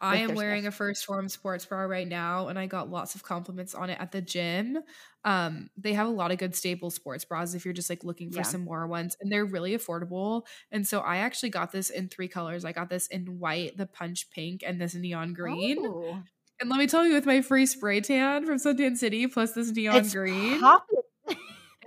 [0.00, 0.74] I am wearing stuff.
[0.80, 3.98] a 1st Phorm sports bra right now, and I got lots of compliments on it
[4.00, 4.78] at the gym.
[5.24, 8.30] Um, they have a lot of good staple sports bras if you're just like looking
[8.30, 8.42] for Yeah.
[8.42, 10.42] some more ones, and they're really affordable.
[10.70, 12.64] And so I actually got this in three colors.
[12.64, 15.78] I got this in white, the punch pink, and this neon green.
[15.84, 16.22] Ooh.
[16.60, 19.70] And let me tell you, with my free spray tan from Suntan City plus this
[19.72, 20.99] neon It's green, popping.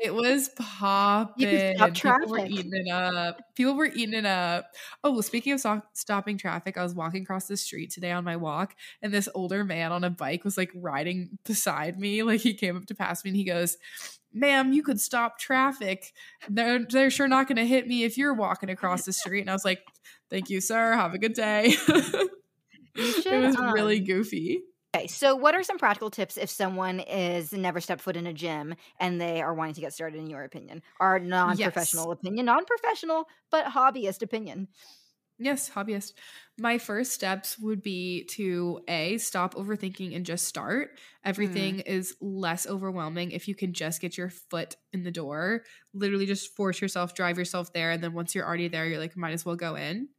[0.03, 1.77] It was popping.
[1.77, 3.41] People were eating it up.
[3.55, 4.65] People were eating it up.
[5.01, 8.25] Oh, well, speaking of so- stopping traffic, I was walking across the street today on
[8.25, 12.21] my walk, and this older man on a bike was like riding beside me.
[12.21, 13.77] Like he came up to pass me, and he goes,
[14.33, 16.11] "Ma'am, you could stop traffic.
[16.49, 19.49] They're they're sure not going to hit me if you're walking across the street." And
[19.49, 19.79] I was like,
[20.29, 20.93] "Thank you, sir.
[20.93, 21.69] Have a good day."
[22.95, 24.63] should, it was really um, goofy.
[24.95, 28.33] Okay, so what are some practical tips if someone is never stepped foot in a
[28.33, 30.19] gym and they are wanting to get started?
[30.19, 34.67] In your opinion, our non-professional opinion, non-professional but hobbyist opinion.
[35.39, 36.13] Yes, hobbyist.
[36.57, 40.99] My first steps would be to A, stop overthinking and just start.
[41.23, 45.63] Everything is less overwhelming if you can just get your foot in the door.
[45.93, 47.89] Literally just force yourself, drive yourself there.
[47.91, 50.09] And then once you're already there, you're like, might as well go in.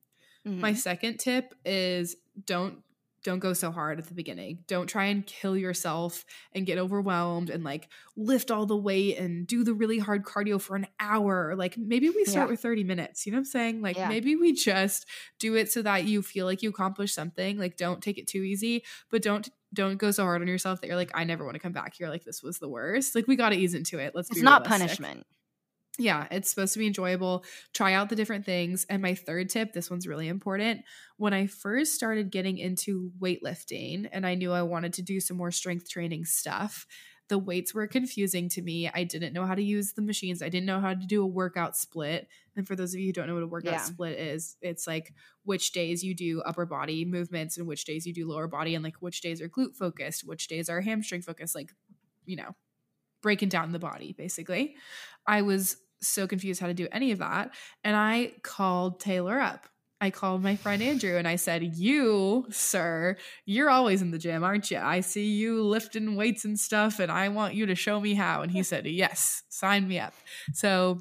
[0.45, 0.63] Mhm.
[0.63, 2.84] My second tip is don't
[3.25, 4.61] don't go so hard at the beginning.
[4.69, 9.47] Don't try and kill yourself and get overwhelmed and like lift all the weight and
[9.47, 11.57] do the really hard cardio for an hour.
[11.57, 12.53] Like maybe we start Yeah.
[12.53, 13.25] with 30 minutes.
[13.27, 13.83] You know what I'm saying?
[13.83, 14.09] Like Yeah.
[14.09, 15.07] maybe we just
[15.41, 17.59] do it so that you feel like you accomplished something.
[17.59, 20.87] Like don't take it too easy, but don't don't go so hard on yourself that
[20.87, 23.15] you're like I never want to come back here like this was the worst.
[23.15, 24.15] Like we got to ease into it.
[24.15, 24.89] Let's it's not realistic.
[24.99, 25.27] punishment.
[25.97, 27.45] Yeah, it's supposed to be enjoyable.
[27.73, 28.85] Try out the different things.
[28.91, 30.83] And my third tip, this one's really important.
[31.19, 35.37] When I first started getting into weightlifting and I knew I wanted to do some
[35.37, 36.85] more strength training stuff,
[37.29, 38.91] the weights were confusing to me.
[38.93, 40.43] I didn't know how to use the machines.
[40.43, 42.29] I didn't know how to do a workout split.
[42.57, 43.81] And for those of you who don't know what a workout Yeah.
[43.83, 45.15] split is, it's like
[45.45, 48.83] which days you do upper body movements and which days you do lower body and
[48.85, 51.71] like which days are glute focused, which days are hamstring focused, like,
[52.27, 52.55] you know,
[53.23, 54.77] breaking down the body basically.
[55.27, 55.79] I was
[56.09, 57.55] so confused how to do any of that.
[57.83, 59.67] And I called Taylor up.
[60.01, 64.45] I called my friend Andrew and I said, You, sir, you're always in the gym,
[64.45, 64.79] aren't you?
[64.79, 68.43] I see you lifting weights and stuff, and I want you to show me how.
[68.43, 70.15] And he said, Yes, sign me up.
[70.53, 71.01] So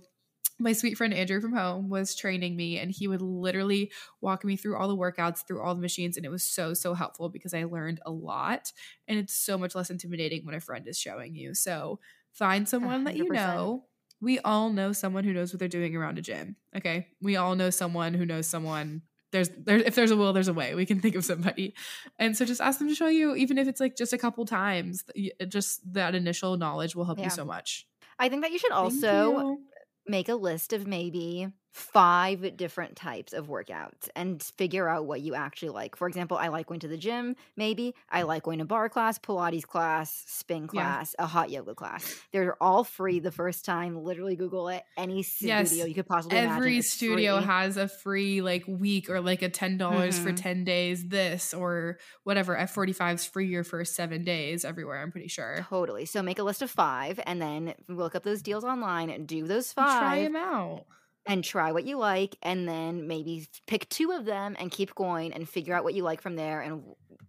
[0.59, 3.91] my sweet friend Andrew from home was training me, and he would literally
[4.21, 6.15] walk me through all the workouts, through all the machines.
[6.15, 8.71] And it was so, so helpful because I learned a lot.
[9.07, 11.53] And it's so much less intimidating when a friend is showing you.
[11.53, 11.99] So
[12.31, 13.85] find someone that you know
[14.23, 16.55] we all know someone who knows what they're doing around a gym.
[16.77, 17.07] Okay.
[17.21, 19.01] We all know someone who knows someone.
[19.33, 20.75] There's there if there's a will, there's a way.
[20.75, 21.73] We can think of somebody.
[22.19, 24.45] And so just ask them to show you, even if it's like just a couple
[24.45, 25.03] times.
[25.17, 27.25] Uh, just that initial knowledge will help Yeah.
[27.25, 27.85] you so much.
[28.17, 29.59] I think that you should also you.
[30.07, 35.33] make a list of maybe five different types of workouts and figure out what you
[35.33, 35.95] actually like.
[35.95, 37.95] For example, I like going to the gym, maybe.
[38.11, 40.67] I like going to barre class, Pilates class, spin Yeah.
[40.69, 42.15] class, a hot yoga class.
[42.31, 44.03] They're all free the first time.
[44.03, 44.83] Literally Google it.
[44.97, 45.75] Any studio Yes.
[45.75, 46.55] you could possibly imagine.
[46.57, 47.45] Every studio free.
[47.47, 50.37] has a free like week or like a ten dollars for Mhm.
[50.37, 51.07] ten days.
[51.07, 52.55] This or whatever.
[52.55, 55.01] F forty five is free your first seven days everywhere.
[55.01, 55.65] I'm pretty sure.
[55.69, 56.05] Totally.
[56.05, 59.47] So make a list of five and then look up those deals online and do
[59.47, 59.99] those five.
[59.99, 60.85] Try them out.
[61.25, 65.33] And try what you like and then maybe pick two of them and keep going
[65.33, 66.83] and figure out what you like from there and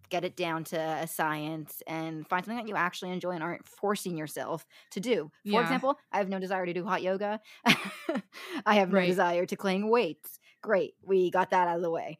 [0.09, 3.65] get it down to a science and find something that you actually enjoy and aren't
[3.67, 5.31] forcing yourself to do.
[5.47, 5.61] For Yeah.
[5.61, 7.39] example, I have no desire to do hot yoga.
[8.65, 9.05] I have no Right.
[9.05, 10.39] desire to cling weights.
[10.61, 10.93] Great.
[11.03, 12.19] We got that out of the way.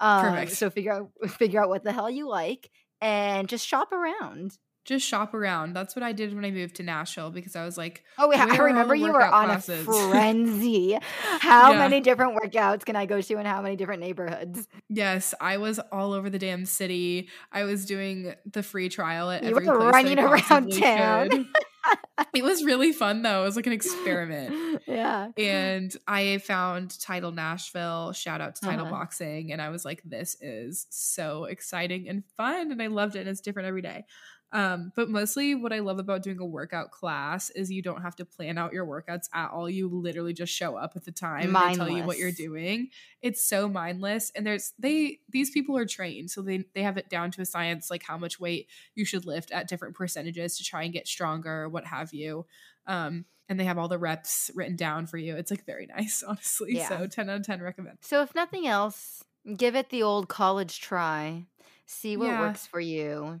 [0.00, 0.52] Um, Perfect.
[0.52, 4.58] So figure out figure out what the hell you like and just shop around.
[4.86, 5.72] Just shop around.
[5.74, 8.44] That's what I did when I moved to Nashville because I was like, Oh, yeah,
[8.44, 9.86] I Where are all remember you were on classes?
[9.86, 10.98] a frenzy.
[11.40, 11.78] How Yeah.
[11.78, 14.66] many different workouts can I go to in how many different neighborhoods?
[14.88, 17.28] Yes, I was all over the damn city.
[17.52, 19.64] I was doing the free trial at every.
[19.64, 21.48] You every were place running around town.
[22.34, 23.42] it was really fun though.
[23.42, 24.82] It was like an experiment.
[24.86, 25.28] yeah.
[25.36, 28.12] And I found Title Nashville.
[28.12, 28.94] Shout out to Title Uh-huh.
[28.94, 29.52] Boxing.
[29.52, 32.70] And I was like, this is so exciting and fun.
[32.72, 33.20] And I loved it.
[33.20, 34.04] And it's different every day.
[34.52, 38.14] Um, but mostly what I love about doing a workout class is you don't have
[38.16, 39.68] to plan out your workouts at all.
[39.68, 42.90] You literally just show up at the time and they tell you what you're doing.
[43.20, 44.30] It's so mindless.
[44.36, 46.30] And there's they these people are trained.
[46.30, 49.26] So they they have it down to a science like how much weight you should
[49.26, 52.46] lift at different percentages to try and get stronger, what have you.
[52.86, 55.36] Um, and they have all the reps written down for you.
[55.36, 56.76] It's like very nice, honestly.
[56.76, 56.88] Yeah.
[56.88, 57.98] So 10 out of 10 recommend.
[58.00, 59.24] So if nothing else,
[59.56, 61.46] give it the old college try.
[61.84, 62.40] See what Yeah.
[62.40, 63.40] works for you.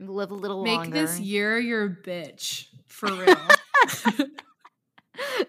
[0.00, 0.70] Live a little longer.
[0.70, 1.06] Make longer.
[1.06, 3.36] this year your bitch for real.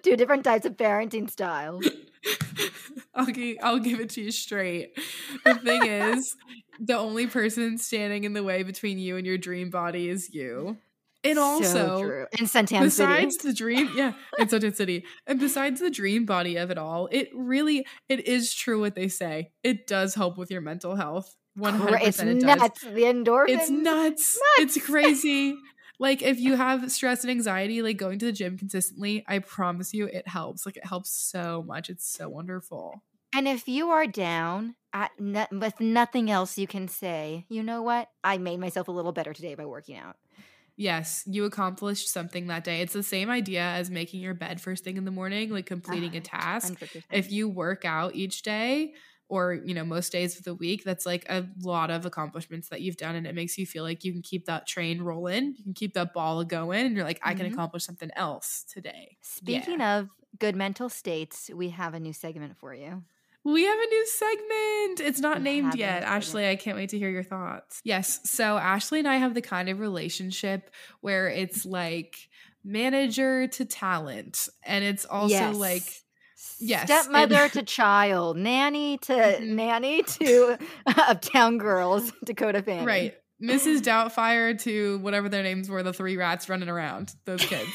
[0.03, 1.87] Two different types of parenting styles.
[3.15, 4.97] I'll give, I'll give it to you straight.
[5.45, 6.35] The thing is,
[6.79, 10.77] the only person standing in the way between you and your dream body is you.
[11.23, 12.25] And also, true.
[12.37, 13.47] in Suntan besides City.
[13.47, 17.29] the dream, yeah, in Suntan City, and besides the dream body of it all, it
[17.33, 19.51] really it is true what they say.
[19.63, 21.35] It does help with your mental health.
[21.55, 22.81] One hundred Cra- It's percent, it nuts.
[22.81, 23.47] The endorphins.
[23.49, 24.39] It's nuts.
[24.59, 25.57] It's crazy.
[25.97, 29.93] Like if you have stress and anxiety, like going to the gym consistently, I promise
[29.93, 30.65] you it helps.
[30.65, 31.89] Like it helps so much.
[31.89, 33.01] It's so wonderful.
[33.33, 37.81] And if you are down at no- with nothing else you can say, you know
[37.81, 38.09] what?
[38.23, 40.17] I made myself a little better today by working out.
[40.77, 42.81] Yes, you accomplished something that day.
[42.81, 46.15] It's the same idea as making your bed first thing in the morning, like completing
[46.15, 46.21] a Ah,
[46.59, 46.73] task.
[46.73, 47.03] 100%.
[47.11, 48.93] If you work out each day
[49.27, 52.81] or, you know, most days of the week, that's like a lot of accomplishments that
[52.81, 55.55] you've done and it makes you feel like you can keep that train rolling.
[55.57, 57.47] You can keep that ball going and you're like I can Mhm.
[57.47, 59.17] accomplish something else today.
[59.21, 60.09] Speaking of
[60.39, 63.03] good mental states, we have a new segment for you.
[63.43, 64.99] We have a new segment.
[65.01, 66.03] It's not We named have a new yet.
[66.03, 67.81] Ashley, I can't wait to hear your thoughts.
[67.83, 68.19] Yes.
[68.29, 70.71] So, Ashley and I have the kind of relationship
[71.01, 72.17] where it's like
[72.63, 74.49] manager to talent.
[74.65, 75.57] And it's also Yes.
[75.59, 76.04] like,
[76.59, 79.47] yes, Stepmother it- to child, nanny to Mhm.
[79.49, 82.85] nanny to Uptown Girls, Dakota Fanning.
[82.85, 83.13] right.
[83.43, 83.81] Mrs.
[83.81, 87.69] Doubtfire to whatever their names were, the three rats running around, those kids.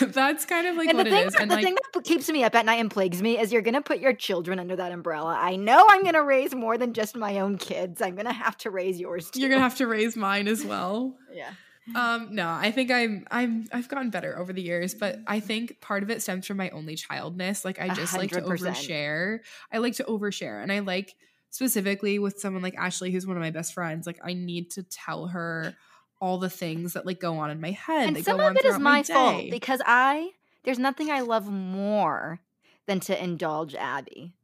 [0.00, 1.32] That's kind of like and what the thing, is.
[1.32, 3.50] that, And the like, thing that keeps me up at night and plagues me is
[3.50, 5.34] you're gonna put your children under that umbrella.
[5.40, 8.02] I know I'm gonna raise more than just my own kids.
[8.02, 9.40] I'm gonna have to raise yours too.
[9.40, 11.16] you're gonna have to raise mine as well.
[11.32, 11.52] yeah.
[11.94, 15.80] Um, no, I think I'm I'm I've gotten better over the years, but I think
[15.80, 17.64] part of it stems from my only childness.
[17.64, 19.40] Like i just like to overshare.
[19.72, 21.14] I like to overshare, and I like
[21.50, 24.06] specifically with someone like Ashley, who's one of my best friends.
[24.06, 25.74] Like I need to tell her
[26.20, 28.08] all the things that like go on in my head.
[28.08, 30.30] And some of it is throughout my fault because I
[30.64, 32.40] there's nothing I love more
[32.86, 34.34] than to indulge Abby.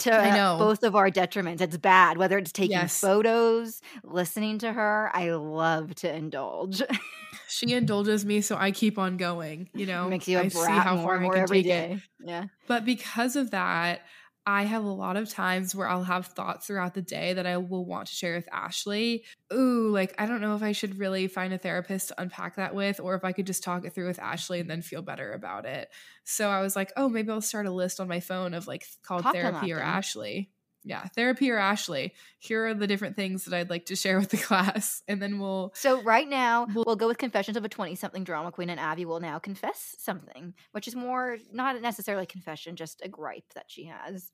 [0.00, 0.56] To I know.
[0.58, 1.60] both of our detriments.
[1.60, 2.18] It's bad.
[2.18, 3.00] Whether it's taking Yes.
[3.00, 6.80] photos, listening to her, I love to indulge.
[7.48, 9.68] she indulges me, so I keep on going.
[9.74, 12.00] You know, Makes you a I brat more far and I can every take it.
[12.24, 12.44] Yeah.
[12.68, 14.02] But because of that,
[14.48, 17.58] I have a lot of times where I'll have thoughts throughout the day that I
[17.58, 19.26] will want to share with Ashley.
[19.52, 22.74] Ooh, like I don't know if I should really find a therapist to unpack that
[22.74, 25.32] with, or if I could just talk it through with Ashley and then feel better
[25.32, 25.90] about it.
[26.24, 28.86] So I was like, oh, maybe I'll start a list on my phone of like
[29.02, 29.80] called Pop therapy or.
[29.80, 30.50] Ashley.
[30.88, 32.14] Yeah, therapy or Ashley.
[32.38, 35.02] Here are the different things that I'd like to share with the class.
[35.06, 38.50] And then we'll So right now Well- we'll go with confessions of a twenty-something drama
[38.52, 43.08] queen, and Abby will now confess something, which is more not necessarily confession, just a
[43.08, 44.32] gripe that she has.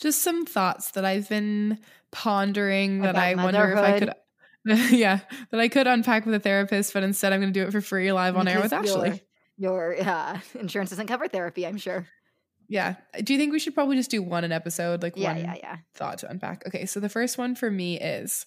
[0.00, 1.78] just some thoughts that I've been
[2.10, 4.14] pondering that About I wonder if I could
[4.92, 5.20] yeah,
[5.50, 7.80] that I could unpack with a therapist, but instead I'm going to do it for
[7.80, 9.22] free live on air with Ashley.
[9.56, 12.06] Your, your uh, insurance doesn't cover therapy, I'm sure.
[12.70, 12.94] Yeah.
[13.24, 15.54] Do you think we should probably just do one an episode, like Yeah, one yeah,
[15.58, 15.76] yeah.
[15.94, 16.62] thought to unpack?
[16.68, 18.46] Okay, so the first one for me is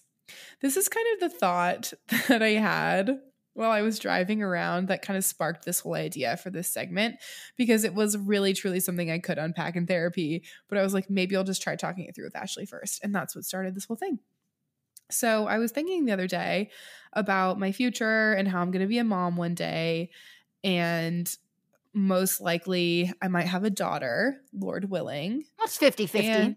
[0.62, 1.92] this is kind of the thought
[2.28, 3.18] that I had
[3.52, 7.16] while I was driving around that kind of sparked this whole idea for this segment
[7.58, 11.10] because it was really truly something I could unpack in therapy, but I was like
[11.10, 13.84] maybe I'll just try talking it through with Ashley first, and that's what started this
[13.84, 14.18] whole thing.
[15.10, 16.70] So, I was thinking the other day
[17.12, 20.08] about my future and how I'm going to be a mom one day
[20.64, 21.32] and
[21.94, 25.44] most likely I might have a daughter, Lord willing.
[25.58, 26.56] That's 50 50.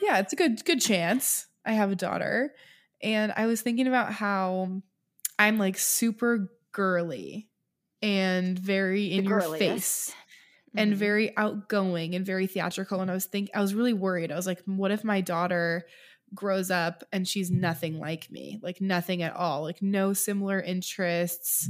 [0.00, 2.54] Yeah, it's a good good chance I have a daughter.
[3.02, 4.82] And I was thinking about how
[5.38, 7.48] I'm like super girly
[8.02, 10.14] and very in your face
[10.76, 10.96] and Mhm.
[10.96, 14.30] very outgoing and very theatrical and I was think I was really worried.
[14.30, 15.86] I was like what if my daughter
[16.34, 18.58] grows up and she's nothing like me?
[18.62, 19.62] Like nothing at all.
[19.62, 21.68] Like no similar interests.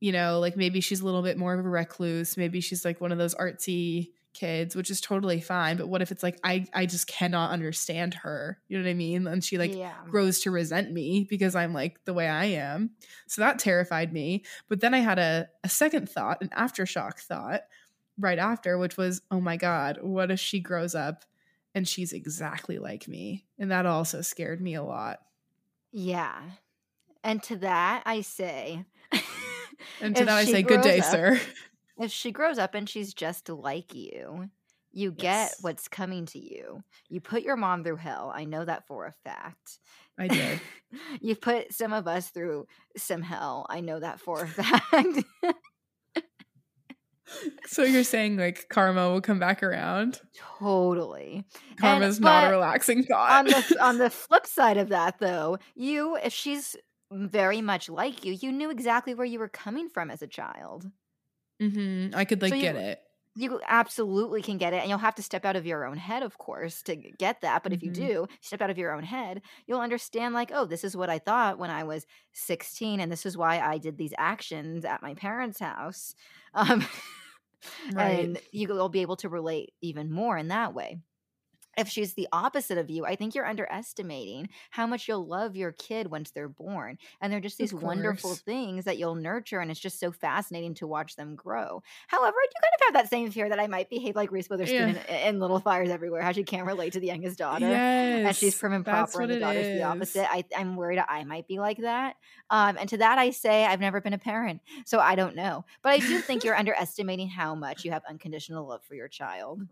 [0.00, 3.00] You know, like maybe she's a little bit more of a recluse, maybe she's like
[3.00, 6.66] one of those artsy kids, which is totally fine, but what if it's like I
[6.72, 8.58] I just cannot understand her?
[8.68, 9.26] You know what I mean?
[9.26, 9.94] And she like yeah.
[10.08, 12.90] grows to resent me because I'm like the way I am.
[13.26, 14.44] So that terrified me.
[14.68, 17.62] But then I had a, a second thought, an aftershock thought
[18.18, 21.24] right after, which was, oh my God, what if she grows up
[21.74, 23.44] and she's exactly like me?
[23.58, 25.20] And that also scared me a lot.
[25.92, 26.40] Yeah.
[27.24, 28.84] And to that, I say,
[30.00, 31.40] And to If that I say, good day, up- sir.
[31.98, 34.48] if she grows up and she's just like you,
[34.92, 35.58] you get Yes.
[35.60, 36.82] what's coming to you.
[37.08, 38.32] You put your mom through hell.
[38.34, 39.78] I know that for a fact.
[40.18, 40.60] I did.
[41.20, 42.66] You've put some of us through
[42.96, 43.66] some hell.
[43.70, 45.24] I know that for a fact.
[47.68, 50.20] So you're saying like karma will come back around?
[50.58, 51.44] totally.
[51.80, 53.30] Karma's not a relaxing thought.
[53.30, 56.74] on the on the flip side of that though, you if she's
[57.10, 60.90] very much like you, you knew exactly where you were coming from as a child.
[61.60, 62.14] Mm-hmm.
[62.16, 63.02] I could like So you- get it.
[63.36, 66.24] You absolutely can get it, and you'll have to step out of your own head,
[66.24, 67.62] of course, to get that.
[67.62, 67.94] But if you Mhm.
[67.94, 71.20] do step out of your own head, you'll understand, like, oh, this is what I
[71.20, 75.14] thought when I was 16, and this is why I did these actions at my
[75.14, 76.14] parents' house.
[76.54, 76.84] Um,
[77.84, 78.30] Right.
[78.30, 80.98] and you will be able to relate even more in that way.
[81.78, 85.72] If she's the opposite of you, I think you're underestimating how much you'll love your
[85.72, 86.98] kid once they're born.
[87.20, 89.60] And they're just these wonderful things that you'll nurture.
[89.60, 91.82] And it's just so fascinating to watch them grow.
[92.08, 94.50] However, I do kind of have that same fear that I might behave like Reese
[94.50, 97.68] Witherspoon in, in Little Fires Everywhere, how she can't relate to the youngest daughter.
[97.68, 98.26] Yes.
[98.26, 100.26] And she's prim and proper, and the daughter's the opposite.
[100.30, 102.16] I, I'm worried I might be like that.
[102.50, 105.64] Um, and to that, I say I've never been a parent, so I don't know.
[105.82, 109.62] But I do think you're underestimating how much you have unconditional love for your child.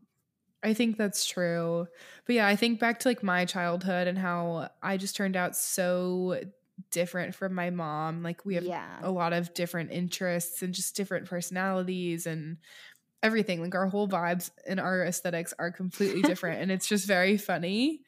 [0.63, 1.87] I think that's true.
[2.27, 5.57] But yeah, I think back to like my childhood and how I just turned out
[5.57, 6.41] so
[6.91, 8.23] different from my mom.
[8.23, 8.99] Like we have yeah.
[9.03, 12.59] a lot of different interests and just different personalities and
[13.23, 13.63] everything.
[13.63, 18.03] Like our whole vibes and our aesthetics are completely different, and it's just very funny.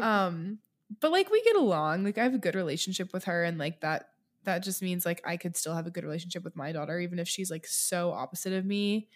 [0.00, 0.58] Um,
[1.00, 2.04] but like we get along.
[2.04, 4.08] Like I have a good relationship with her, and like that
[4.44, 7.18] that just means like I could still have a good relationship with my daughter, even
[7.18, 9.08] if she's like so opposite of me.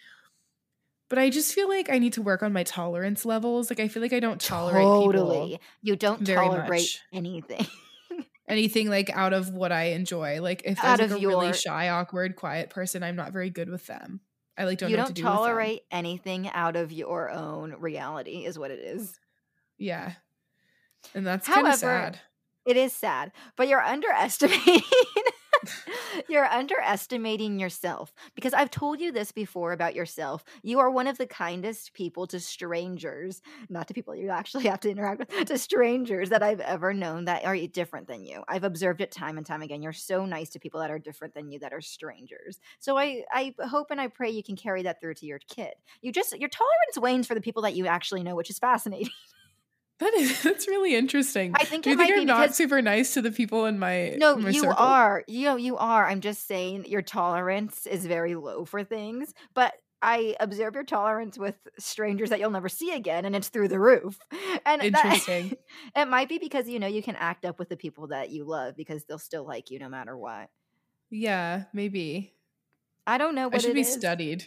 [1.09, 3.69] But I just feel like I need to work on my tolerance levels.
[3.69, 5.51] Like I feel like I don't tolerate totally.
[5.51, 6.99] people You don't tolerate much.
[7.13, 7.65] anything.
[8.47, 10.41] anything like out of what I enjoy.
[10.41, 13.69] Like if Out there's like a really shy, awkward, quiet person, I'm not very good
[13.69, 14.19] with them.
[14.57, 15.37] I like don't you don't to do with them.
[15.37, 19.17] tolerate anything out of your own reality, is what it is.
[19.77, 20.13] Yeah.
[21.13, 22.19] And that's kind of sad.
[22.65, 24.81] It is sad, but you're underestimating.
[26.29, 30.43] you're underestimating yourself because I've told you this before about yourself.
[30.63, 34.79] You are one of the kindest people to strangers, not to people you actually have
[34.81, 38.43] to interact with, to strangers that I've ever known that are different than you.
[38.47, 39.81] I've observed it time and time again.
[39.81, 42.59] You're so nice to people that are different than you that are strangers.
[42.79, 45.73] So I I hope and I pray you can carry that through to your kid.
[46.01, 49.09] You just your tolerance wanes for the people that you actually know, which is fascinating.
[49.99, 51.53] That is that's really interesting.
[51.55, 54.15] I think do you think I'm be not super nice to the people in my
[54.17, 54.75] No, in my you circle?
[54.77, 55.23] are.
[55.27, 56.05] You know, you are.
[56.07, 61.39] I'm just saying your tolerance is very low for things, but I observe your tolerance
[61.39, 64.19] with strangers that you'll never see again, and it's through the roof.
[64.65, 65.55] And that- Interesting.
[65.95, 68.43] it might be because you know you can act up with the people that you
[68.43, 70.49] love because they'll still like you no matter what.
[71.09, 72.33] Yeah, maybe.
[73.07, 73.93] I don't know what I should it be is.
[73.93, 74.45] studied.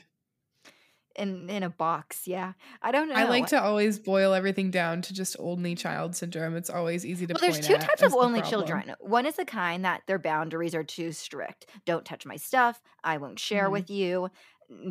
[1.16, 2.26] In in a box.
[2.26, 2.52] Yeah,
[2.82, 3.14] I don't know.
[3.14, 6.56] I like to always boil everything down to just only child syndrome.
[6.56, 8.50] It's always easy to Well, there's two types of only problem.
[8.66, 8.94] children.
[9.00, 11.66] One is the kind that their boundaries are too strict.
[11.84, 12.80] Don't touch my stuff.
[13.04, 13.72] I won't share Mhm.
[13.72, 14.30] with you.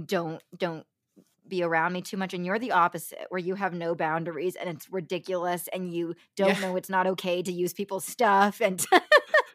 [0.05, 0.85] Don't don't
[1.47, 2.33] be around me too much.
[2.35, 6.49] And you're the opposite, where you have no boundaries and it's ridiculous, and you don't
[6.49, 6.59] Yeah.
[6.59, 8.85] know it's not okay to use people's stuff and.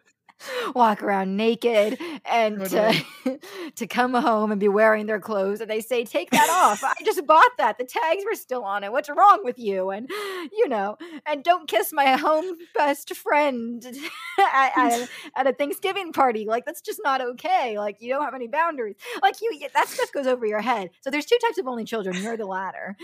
[0.75, 3.39] walk around naked and oh, to,
[3.77, 6.83] to come home and be wearing their clothes and they say take that off.
[6.83, 7.79] I just bought that.
[7.79, 8.93] The tags were still on it.
[8.93, 9.91] What's wrong with you?
[9.91, 10.09] And
[10.53, 13.85] you know and don't kiss my home best friend
[14.39, 16.47] at, at, at a thanksgiving party.
[16.47, 17.79] Like that's just not okay.
[17.79, 18.97] Like you don't have any boundaries.
[19.23, 20.91] Like you that stuff goes over your head.
[21.01, 22.17] So there's two types of only children.
[22.23, 22.97] You're the latter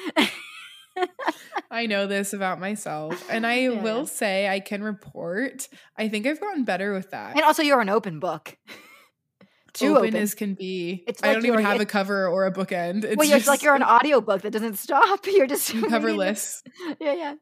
[1.70, 3.22] I know this about myself.
[3.30, 3.82] And I Yeah.
[3.82, 5.68] will say I can report.
[5.96, 7.36] I think I've gotten better with that.
[7.36, 8.56] and also you're an open book
[9.72, 11.04] too open, open, as can be.
[11.06, 13.04] It's I don't even have a cover or a bookend.
[13.04, 16.62] It's well you're, it's like you're an audiobook that doesn't stop you're just coverless.
[17.00, 17.34] yeah yeah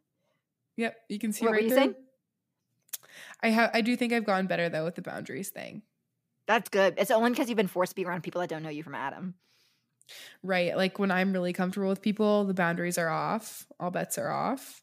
[0.76, 1.78] Yep, you can see What were right you there.
[1.78, 1.94] saying?
[3.42, 3.70] I have.
[3.74, 5.82] I do think I've gone better though with the boundaries thing.
[6.46, 6.94] That's good.
[6.98, 8.94] It's only because you've been forced to be around people that don't know you from
[8.94, 9.34] Adam.
[10.42, 13.66] Right, like when I'm really comfortable with people, the boundaries are off.
[13.78, 14.82] All bets are off.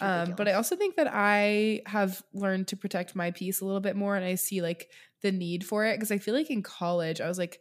[0.00, 3.80] Um, but I also think that I have learned to protect my peace a little
[3.80, 4.90] bit more, and I see like
[5.22, 7.58] the need for it because I feel like in college I was like,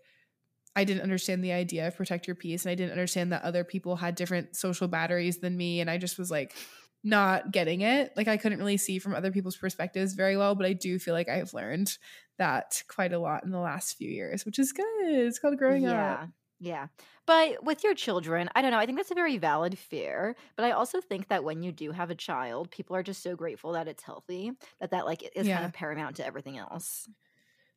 [0.75, 3.63] I didn't understand the idea of protect your peace, and I didn't understand that other
[3.63, 6.55] people had different social batteries than me, and I just was like
[7.03, 8.13] not getting it.
[8.15, 11.13] Like I couldn't really see from other people's perspectives very well, but I do feel
[11.13, 11.97] like I've learned
[12.37, 14.85] that quite a lot in the last few years, which is good.
[15.01, 16.29] It's called growing yeah, up.
[16.61, 16.87] Yeah.
[17.25, 18.77] But with your children, I don't know.
[18.77, 20.35] I think that's a very valid fear.
[20.55, 23.35] But I also think that when you do have a child, people are just so
[23.35, 27.07] grateful that it's healthy that that like is kind of paramount to everything else.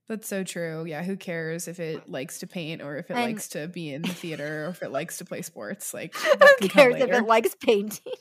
[0.07, 0.85] That's so true.
[0.87, 3.93] Yeah, who cares if it likes to paint or if it And- likes to be
[3.93, 5.95] in the theater or if it likes to play sports?
[5.95, 8.13] Like, Who that can come cares if it likes painting?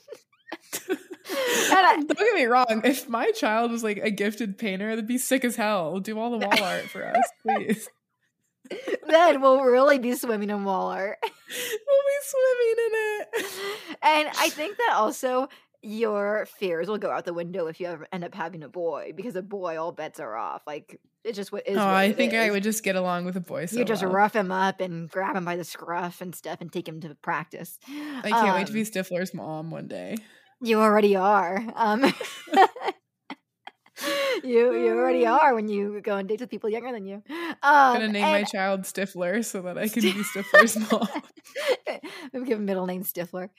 [0.90, 2.82] I- Don't get me wrong.
[2.84, 6.00] If my child was like a gifted painter, that'd be sick as hell.
[6.00, 7.88] Do all the wall art for us, please.
[9.08, 11.18] then we'll really be swimming in wall art.
[11.22, 13.46] we'll be swimming in it.
[14.02, 15.48] and I think that also
[15.82, 19.12] your fears will go out the window if you ever end up having a boy
[19.14, 20.62] because a boy, all bets are off.
[20.66, 21.76] Like it's just what is.
[21.76, 23.66] Oh, what I think I would just get along with a boy.
[23.66, 24.12] So you just well.
[24.12, 27.14] rough him up and grab him by the scruff and stuff and take him to
[27.16, 27.78] practice.
[27.88, 30.16] I can't wait to Um, be Stifler's mom one day.
[30.62, 31.62] You already are.
[31.74, 32.00] Um,
[34.42, 37.22] you you already are when you go on dates with people younger than you.
[37.28, 41.06] Um, I'm gonna name my child Stifler so that I can be Stifler's mom.
[42.32, 43.50] Maybe give a middle name Stifler.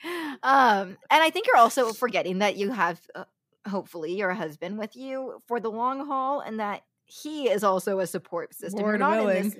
[0.42, 3.24] Um, and I think you're also forgetting that you have, uh,
[3.68, 8.06] hopefully, your husband with you for the long haul, and that he is also a
[8.06, 8.82] support system.
[8.82, 9.50] Lord not in willing.
[9.50, 9.58] this-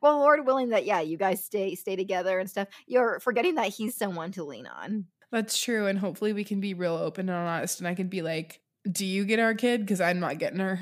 [0.00, 2.68] well, Lord willing that yeah, you guys stay stay together and stuff.
[2.86, 5.06] You're forgetting that he's someone to lean on.
[5.30, 8.20] That's true, and hopefully we can be real open and honest, and I can be
[8.22, 8.60] like,
[8.90, 9.80] "Do you get our kid?
[9.80, 10.78] Because I'm not getting her."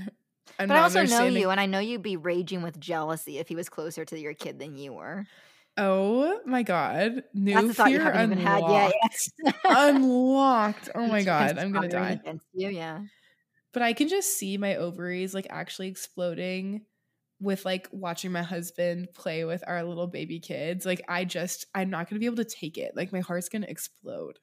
[0.59, 3.49] I'm but I also know you, and I know you'd be raging with jealousy if
[3.49, 5.27] he was closer to your kid than you were.
[5.77, 8.95] Oh my god, new That's thought you fear haven't even had unlocked.
[9.43, 9.55] yet.
[9.65, 10.89] unlocked.
[10.95, 12.11] Oh my god, I'm gonna die.
[12.11, 12.69] against you.
[12.69, 13.01] Yeah.
[13.73, 16.83] But I can just see my ovaries like actually exploding
[17.41, 20.85] with like watching my husband play with our little baby kids.
[20.85, 22.93] Like I just I'm not going to be able to take it.
[22.95, 24.39] Like my heart's going to explode.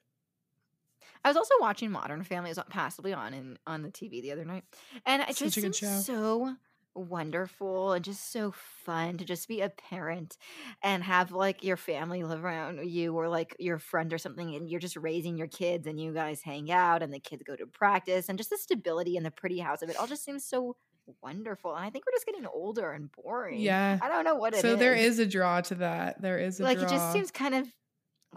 [1.28, 4.46] I was also watching Modern Family was passively on in on the TV the other
[4.46, 4.64] night,
[5.06, 6.56] and it Such just seems so
[6.96, 8.54] wonderful and just so
[8.86, 10.38] fun to just be a parent
[10.82, 14.70] and have like your family live around you or like your friend or something and
[14.70, 17.68] you're just raising your kids and you guys hang out and the kids go to
[17.68, 20.76] practice and just the stability and the pretty house of it all just seems so
[21.22, 24.00] wonderful and i think we're just getting older and boring Yeah.
[24.02, 24.62] i don't know what it is.
[24.64, 26.20] So there is a draw to that.
[26.20, 26.88] There is a like draw.
[26.88, 27.68] it just seems kind of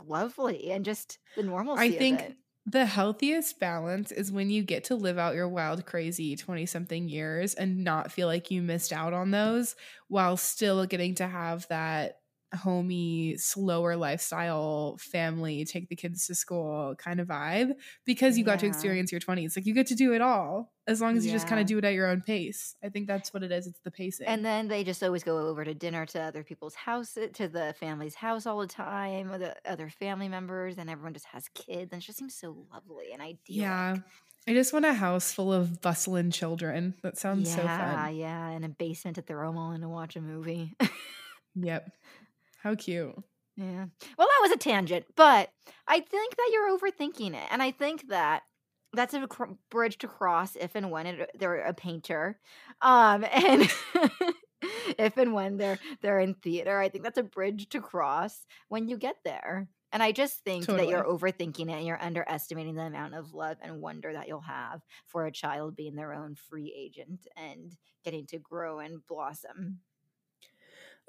[0.05, 2.37] lovely and just the normal i think it.
[2.67, 7.09] The healthiest balance is when you get to live out your wild, crazy 20 something
[7.09, 9.75] years and not feel like you missed out on those
[10.09, 12.20] while still getting to have that
[12.55, 17.73] homey, slower lifestyle family, take the kids to school kind of vibe
[18.05, 19.57] because you got to experience your 20s.
[19.57, 21.79] Like you get to do it all as long as you just kind of do
[21.79, 22.75] it at your own pace.
[22.83, 23.67] I think that's what it is.
[23.67, 24.27] It's the pacing.
[24.27, 27.49] And then they just always go over to dinner to other people's house, eh, to
[27.49, 31.49] the family's house all the time, with the other family members, and everyone just has
[31.55, 33.37] kids, and it just seems so lovely and ideal.
[33.49, 33.97] yeah.
[34.49, 36.95] I just want a house full of bustling children.
[37.03, 38.17] That sounds yeah, so fun.
[38.17, 40.75] yeah, in a basement to throw them all in to watch a movie.
[41.57, 41.91] Yep.
[42.63, 43.15] How cute.
[43.57, 43.87] yeah.
[44.19, 45.51] Well, that was a tangent, but
[45.87, 48.43] I think that you're overthinking it, and I think that
[48.93, 52.39] that's a cr- bridge to cross if and when it, they're a painter,
[52.83, 53.71] um, and
[54.99, 56.79] if and when they're they're in theater.
[56.79, 59.69] I think that's a bridge to cross when you get there.
[59.93, 63.57] And I just think that you're overthinking it and you're underestimating the amount of love
[63.61, 68.25] and wonder that you'll have for a child being their own free agent and getting
[68.27, 69.81] to grow and blossom.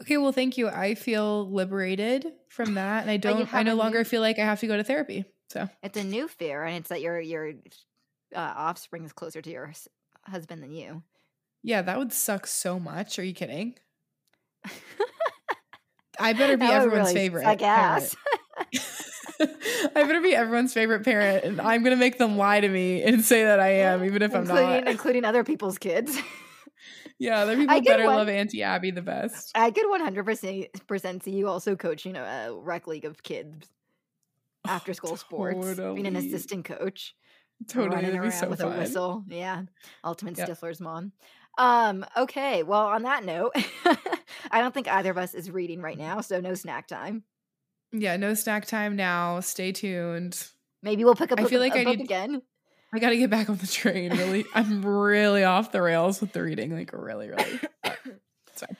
[0.01, 0.67] Okay, well, thank you.
[0.67, 3.53] I feel liberated from that, and I don't.
[3.53, 5.25] I no longer new- feel like I have to go to therapy.
[5.49, 7.53] So It's a new fear, and it's that your your
[8.35, 9.73] uh, offspring is closer to your
[10.25, 11.03] husband than you.
[11.63, 13.19] yeah, that would suck so much.
[13.19, 13.75] Are you kidding?
[16.19, 17.43] I better be everyone's really favorite.
[17.43, 17.61] parent.
[17.63, 18.15] ass.
[19.39, 23.23] I better be everyone's favorite parent, and I'm gonna make them lie to me and
[23.25, 24.87] say that I am, even if I'm not.
[24.87, 26.17] including other people's kids.
[27.21, 28.15] Yeah, other people better one.
[28.15, 29.51] love Auntie Abby the best.
[29.55, 33.67] I could 100% see you also coaching a rec league of kids
[34.67, 37.15] after school sports, being an assistant coach,
[37.67, 38.73] Totally, running around so with fun.
[38.73, 39.23] a whistle.
[39.27, 39.63] Yeah,
[40.03, 40.49] ultimate Yep.
[40.49, 41.11] Stifler's mom.
[41.57, 42.05] Um.
[42.17, 42.63] Okay.
[42.63, 43.53] Well, on that note,
[44.51, 47.23] I don't think either of us is reading right now, so no snack time.
[47.91, 49.41] Yeah, no snack time now.
[49.41, 50.47] Stay tuned.
[50.81, 52.41] Maybe we'll pick up I a, feel like a I book need- again.
[52.93, 54.11] I got to get back on the train.
[54.11, 56.75] Really, I'm really off the rails with the reading.
[56.75, 57.59] Like really, really.
[58.53, 58.77] Fine.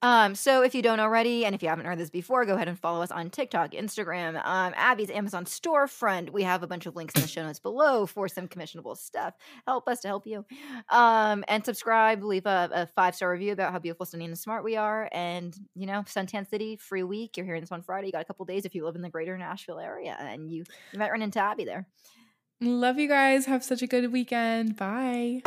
[0.00, 2.68] Um, so if you don't already, and if you haven't heard this before, go ahead
[2.68, 6.30] and follow us on TikTok, Instagram, um, Abby's Amazon storefront.
[6.30, 9.34] We have a bunch of links in the show notes below for some commissionable stuff.
[9.66, 10.44] Help us to help you.
[10.88, 14.62] Um, and subscribe, leave a, a five star review about how beautiful, stunning, and smart
[14.62, 15.08] we are.
[15.10, 17.36] And you know, Suntan City, free week.
[17.36, 18.06] You're hearing this on Friday.
[18.06, 20.62] You got a couple days if you live in the greater Nashville area, and you
[20.92, 21.88] you might run into Abby there.
[22.60, 23.46] Love you guys.
[23.46, 24.76] Have such a good weekend.
[24.76, 25.42] Bye.